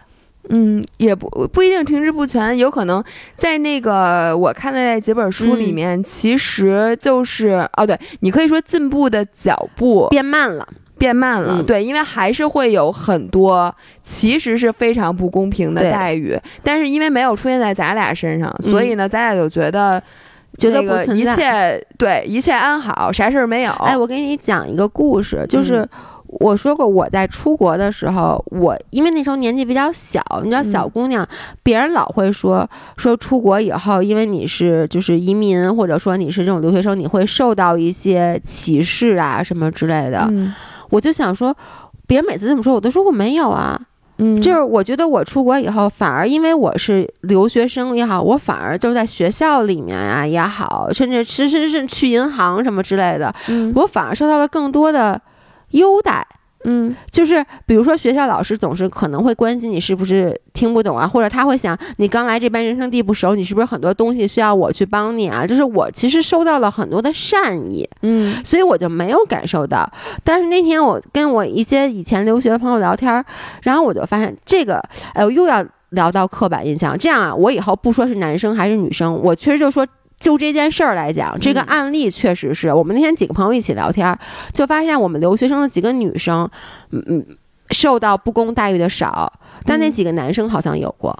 [0.50, 3.02] 嗯，也不不一定停滞不前，有可能
[3.34, 10.66] 在那个我看的那几本书里嗯面，其实就是哦，对你可以说进步的脚步变慢了，
[10.98, 11.64] 变慢了，嗯。
[11.64, 20.02] 对，因为还是会有很多其实是非常不公平的待遇，但是因为没有出现在咱俩身上，所以呢，咱俩就觉得
[20.58, 21.24] 觉得那个一。
[21.24, 23.72] 切对一切安好，啥事儿没有。
[23.72, 25.88] 哎，我给你讲一个故事，就是嗯
[26.40, 31.26] 我说过我在出国的时候，我因为那时候年纪比较小，你知道小嗯姑娘，
[31.62, 40.26] 别人老会说说出国以后，因为你是就是移民，或者说你是这种留学生，你会受到一些歧视啊什么之类的。
[40.30, 40.54] 嗯
[40.90, 41.56] 我就想说，
[42.06, 43.80] 别人每次这么说，我都说我没有啊。
[44.18, 55.20] 嗯，就是我觉得我出国以后，反而因为我是留学生也好，我反而就在学校里面啊也好，甚至甚至是去银行什么之类的，嗯我反而受到了更多的
[55.74, 56.26] 优待。
[56.66, 65.46] 嗯就是比如说学校老师总是可能会关心你是不是听不懂啊，或者他会想你刚来这边人生地不熟，你是不是很多东西需要我去帮你啊？
[65.46, 69.86] 就是我其实收到了很多的善意，嗯所以我就没有感受到。
[70.24, 73.22] 但是那天我跟我一些以前留学的朋友聊天，
[73.64, 76.98] 然后我就发现这个，哎呦，又要聊到刻板印象。
[76.98, 79.86] 这样啊，我以后不说是男生还是女生，我确实就说。
[80.24, 81.64] 就这件事儿来讲，这个嗯。
[81.66, 84.18] 案例确实是我们那天几个朋友一起聊天儿，
[84.54, 86.48] 就发现我们留学生的几个女生，
[86.92, 87.26] 嗯嗯，
[87.72, 89.30] 受到不公待遇的少，
[89.66, 89.92] 但那嗯。
[89.92, 91.14] 几个男生好像有过，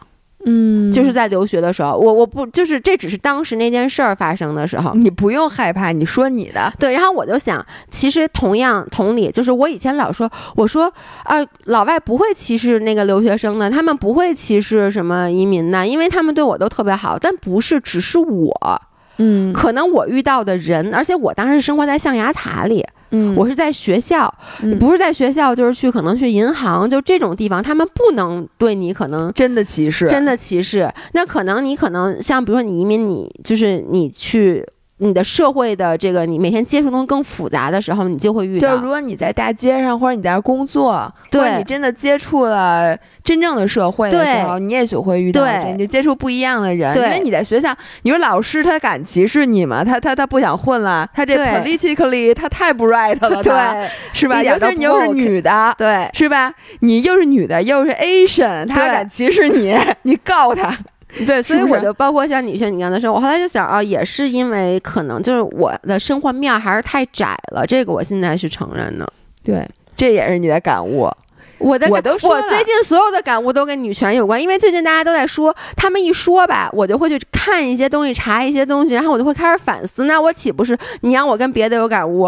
[0.46, 10.90] 嗯，就是在留学的时候，我我不就是这只是当时那件事儿发生的时候，你不用害怕，你说你的，对，然后我就想，其实同样同理，就是我以前老说，我说
[11.24, 17.18] 啊、老外不会歧视那个留学生的，他们不会歧视什么移民的，因为他们对我都特别好。
[17.18, 18.82] 但不是，只是我，
[19.19, 30.93] 嗯可能我遇到的人，而且我当时生活在象牙塔里，嗯我是在学校，嗯不是在学校就是去可能去银行，就这种地方，他们不能对你可能真的歧视，真的歧视。
[31.12, 34.67] 那可能你可能像比如说你移民，你就是你去。
[34.99, 38.68] 你的社会的这个，你每天接触的东西更复杂的时候，你就会遇到。
[38.68, 40.92] 就是如果你在大街上，或者你在工作，
[41.32, 46.95] 或者对你真的接触了真正的社会的时候，你也许会遇到对这，你就接触不一样的人。
[46.97, 49.82] 因为你在学校，你说老师他敢歧视你吗？
[49.82, 54.42] 他他他不想混了，他这 politically 他太不 right 了， 他对是吧？
[54.42, 55.74] 尤其是你又是女的。
[55.76, 56.55] 对，是吧？
[56.80, 60.76] 你又是女的，又是 Asian，他敢歧视你， 你告他。
[61.27, 69.11] 对，所以我就包括像女性，你刚才说，我后来就想啊，也是因为可能就是我的生活面还是太窄了，这个我现在是承认的。
[69.43, 71.11] 对，这也是你的感悟。
[71.59, 80.05] 我的感我都说了我最近所有的感悟都跟女权有关，因为最近大家都在说，他们一说吧，我就会去看一些东西，查一些东西，然后我就会开始反思。
[80.05, 82.23] 那我岂不是你让我跟别的有感悟，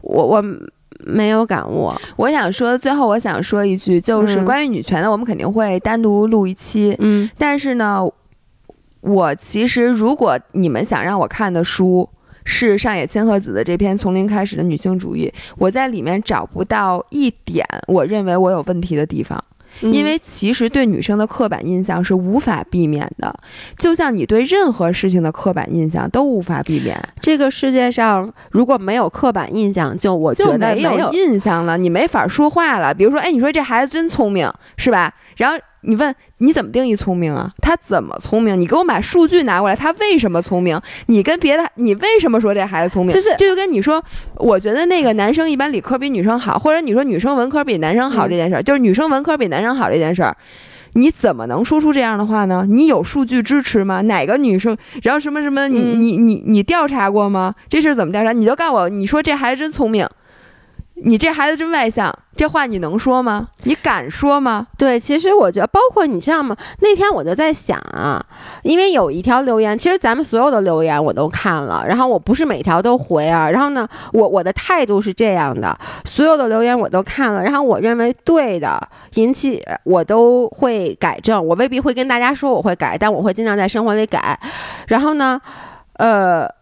[0.00, 0.42] 我我
[1.00, 1.92] 没有感悟？
[2.16, 6.96] 我想说，最后我想说一句，就是嗯关于女权的，我们肯定会单独录一期。
[7.00, 8.08] 嗯但是呢，
[9.00, 12.08] 我其实如果你们想让我看的书
[12.44, 19.38] 是上野千鹤子的这篇《从零开始的女性主义》，我在里面找不到一点我认为我有问题的地方。
[19.82, 23.32] 嗯因为其实对女生的刻板印象是无法避免的，
[23.76, 32.92] 就像你对任何事情的刻板印象都无法避免，这个世界上如果没有刻板印象，就我觉就得没有印象了，你没法说话了。
[32.92, 35.12] 比如说，哎，你说这孩子真聪明，是吧？
[35.36, 35.56] 然后
[35.88, 37.50] 你问你怎么定义聪明啊？
[37.62, 38.60] 他怎么聪明？
[38.60, 40.78] 你给我把数据拿过来，他为什么聪明？
[41.06, 43.14] 你跟别的，你为什么说这孩子聪明？
[43.14, 44.02] 就是这就跟你说，
[44.36, 50.36] 我觉得那个男生一般理科比女生好，或者你说女生文科比男生好嗯这件事儿，就是女生文科比男生好这件事儿。
[50.94, 52.66] 你怎么能说出这样的话呢？
[52.68, 54.02] 你有数据支持吗？
[54.02, 57.54] 哪个女生，然后什么什么，你嗯你你你调查过吗？
[57.68, 58.32] 这事儿怎么调查？
[58.32, 60.06] 你就告诉我，你说这孩子真聪明，
[61.04, 63.48] 你这孩子真外向，这话你能说吗？
[63.64, 64.66] 你敢说吗？
[64.76, 66.56] 对，其实我觉得，包括你知道吗？
[66.80, 68.24] 那天我就在想啊，
[68.62, 78.80] 因为有一条留言，其实咱们所有的留言我都看了，然后我不是每条都回啊，然后呢，我我的态度是这样的，所有的留言我都看了，然后我认为对的，
[79.14, 84.38] 引起我都会改正，我未必会跟大家说我会改，但我会尽量在生活里改，
[84.88, 85.40] 然后呢，
[85.94, 86.57] 呃。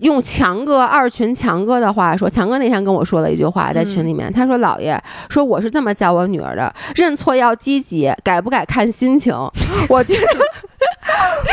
[0.00, 9.32] 用强哥二群强哥的话说，强哥那天跟我说了一句话，在群里面，他说：“姥爷说我是这么教我女儿的，认错要积极，改不改看心情。
[9.88, 10.26] ”我觉得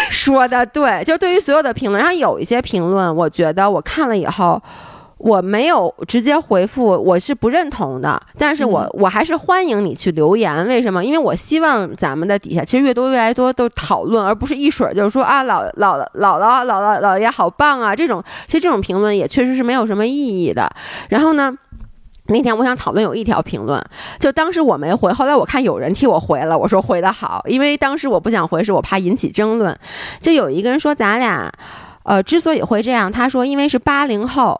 [0.10, 4.62] 说的对，就对于所有的评论，然后有一些评论，我觉得我看了以后。
[5.24, 10.68] 我没有直接回复，我是不认同的，但是我、嗯我还是欢迎你去留言。
[10.68, 11.04] 为什么？
[11.04, 18.22] 因为我希望咱们的底下其实越多越来越多都讨论，而不是一水儿就是说啊老老姥姥姥姥姥爷好棒啊这种。
[18.48, 20.70] 其实这种评论也确实是没有什么意义的。
[21.08, 21.58] 然后呢？
[22.28, 23.82] 那天我想讨论有一条评论，
[24.18, 29.78] 就当时我没回，后来我看有人替我回了，我说回的好，因为当时我不想回，是我怕引起争论。
[30.22, 31.52] 就有一个人说咱俩，
[32.04, 34.58] 呃，之所以会这样，他说因为是八零后，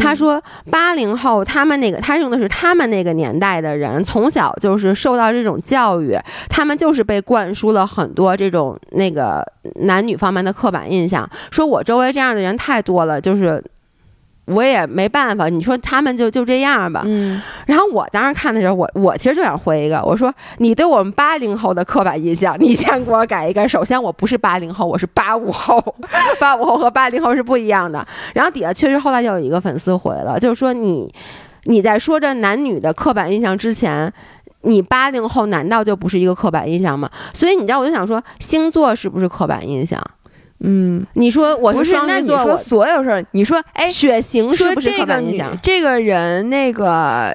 [0.00, 9.44] 他说八零后他们那个，他用的是他们那个年代的人，从小就是受到这种教育，他们就是被灌输了很多这种那个
[9.80, 11.28] 男女方面的刻板印象。
[11.50, 13.62] 说我周围这样的人太多了，就是。
[14.48, 17.02] 我也没办法，你说他们就就这样吧。
[17.04, 23.68] 嗯，然后我当时看的时候，我我其实就想回一个，我说你对我们八零后的刻板印象，你先给我改一个。
[23.68, 25.82] 首先我不是八零后，我是八五后，
[26.40, 28.06] 八五后和八零后是不一样的。
[28.34, 31.12] 然后底下确实后来就有一个粉丝回了，就是说你
[31.64, 34.12] 你在说这男女的刻板印象之前。
[34.62, 37.08] 你八零后难道就不是一个刻板印象吗？
[37.32, 39.98] 所以你知道，我就想说，星座是不是刻板印象？
[40.60, 45.58] 嗯，你说我不是，双子座，那你说所有事儿，你说，哎，血型是说不是刻这个女板印象？
[45.62, 47.34] 这个人那个呃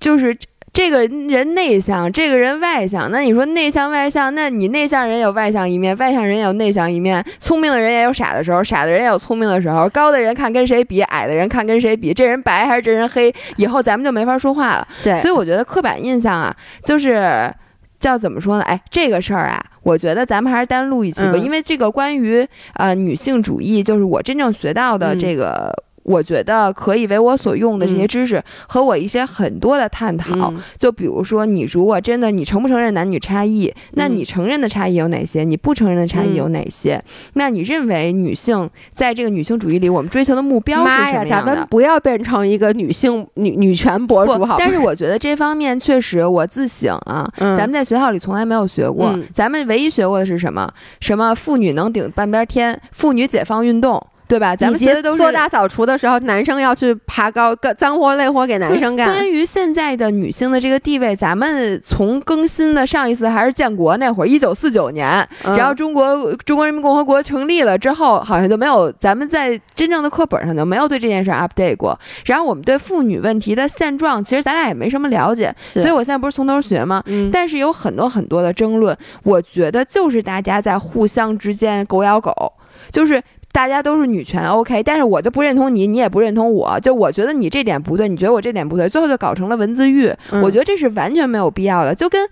[0.00, 0.36] 就是
[0.72, 3.10] 这个人内向，这个人外向。
[3.10, 7.24] 那你说内向外向，那你内向人有外向一面，外向人也有内向一面。
[7.40, 9.88] 聪明的人也有傻的时候，傻的人也有聪明的时候。
[9.88, 12.14] 高的人看跟谁比，矮的人看跟谁比。
[12.14, 14.86] 这人白还是这人黑，以后咱们就没法说话了。
[15.02, 16.54] 对，所以我觉得刻板印象啊，
[16.84, 17.52] 就是
[17.98, 18.62] 叫怎么说呢？
[18.64, 25.72] 哎，这个事儿啊，我觉得咱们还是单录一期吧，嗯因为这个关于呃女性主义，就是我真正学到的嗯这个。
[26.08, 35.44] 我觉得可以为我所用的这些嗯知识和我一些很多的探讨，嗯就比如说，你如果真的你承不承认男女差异，那嗯你承认的差异有哪些？
[35.44, 37.02] 你不承认的差异有哪些？
[37.34, 41.54] 那你认为女性在这个女性主义里，我们追求的目标是妈呀，咱什么样的？
[41.56, 44.56] 们不要变成一个女性女女权博主好吗？
[44.58, 49.10] 但是我觉得这方面确实，我自省啊，嗯咱们在学校里从来没有学过。
[49.14, 50.68] 嗯咱们唯一学过的是什么？
[51.00, 54.04] 什么妇女能顶半边天，妇女解放运动。
[54.28, 54.54] 对吧？
[54.54, 59.08] 咱们学的都是做大扫除的时候，男生要去爬高，脏活累活给男生干。
[59.08, 71.98] 关于现在的女性的这个地位，咱们从更新的上一次还是建国那会儿，一九四九年，然后中国中国人民共和国成立了之后，好像就没有咱们在真正的课本上就没有对这件事 update 过。
[72.26, 77.02] 然后我们对妇女问题的现状，其实咱俩也没什么了解，所以我现在不是从头学吗？
[77.06, 77.30] 嗯。
[77.32, 82.52] 但是有很多很多的争论，我觉得就是大家在互相之间狗咬狗，
[82.92, 83.22] 就是。
[83.58, 90.14] 大家都是女权，OK，但是我就不认同你，你也不认同我，就我觉得你这点不对，你觉得我这点不对，最后就搞成了文字狱。
[90.44, 92.24] 我觉得这是完全没有必要的，就跟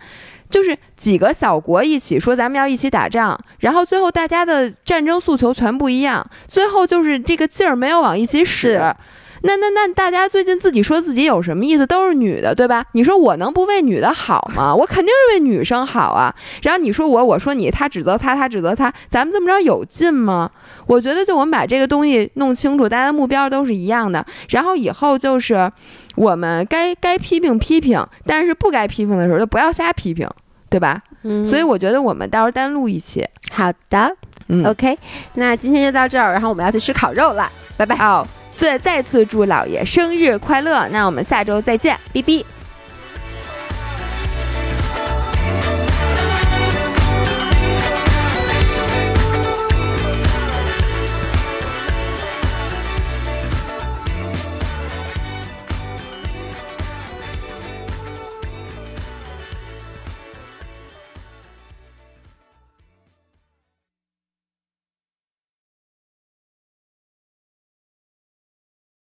[0.48, 8.80] 就是几个小国一起说咱们要一起打仗，然后最后大家的战争诉求全不一样，最后就是这个劲儿没有往一起使。
[9.46, 11.86] 那那那大家最近自己说自己有什么意思？
[11.86, 12.84] 都是女的，对吧？
[12.92, 14.74] 你说我能不为女的好吗？
[14.74, 16.34] 我肯定是为女生好啊。
[16.62, 20.50] 然后你说我，我说你，他指责他，他指责他，咱们这么着有劲吗？
[20.86, 24.24] 我觉得就我们把这个东西弄清楚，大家的目标都是一样的。
[24.50, 25.70] 然后以后就是
[26.16, 30.28] 我们该该批评批评，但是不该批评的时候就不要瞎批评，
[30.68, 31.00] 对吧？
[31.22, 31.44] 嗯。
[31.44, 33.24] 所以我觉得我们到时候单录一期。
[33.50, 34.16] 好的，
[34.48, 34.98] 嗯，OK，
[35.34, 37.94] 那今天就到这儿，然后我们要去吃烤肉了，拜拜。
[37.96, 38.26] 好。
[38.56, 40.88] 再再次祝老爷生日快乐！
[40.88, 42.42] 那我们下周再见，哔哔。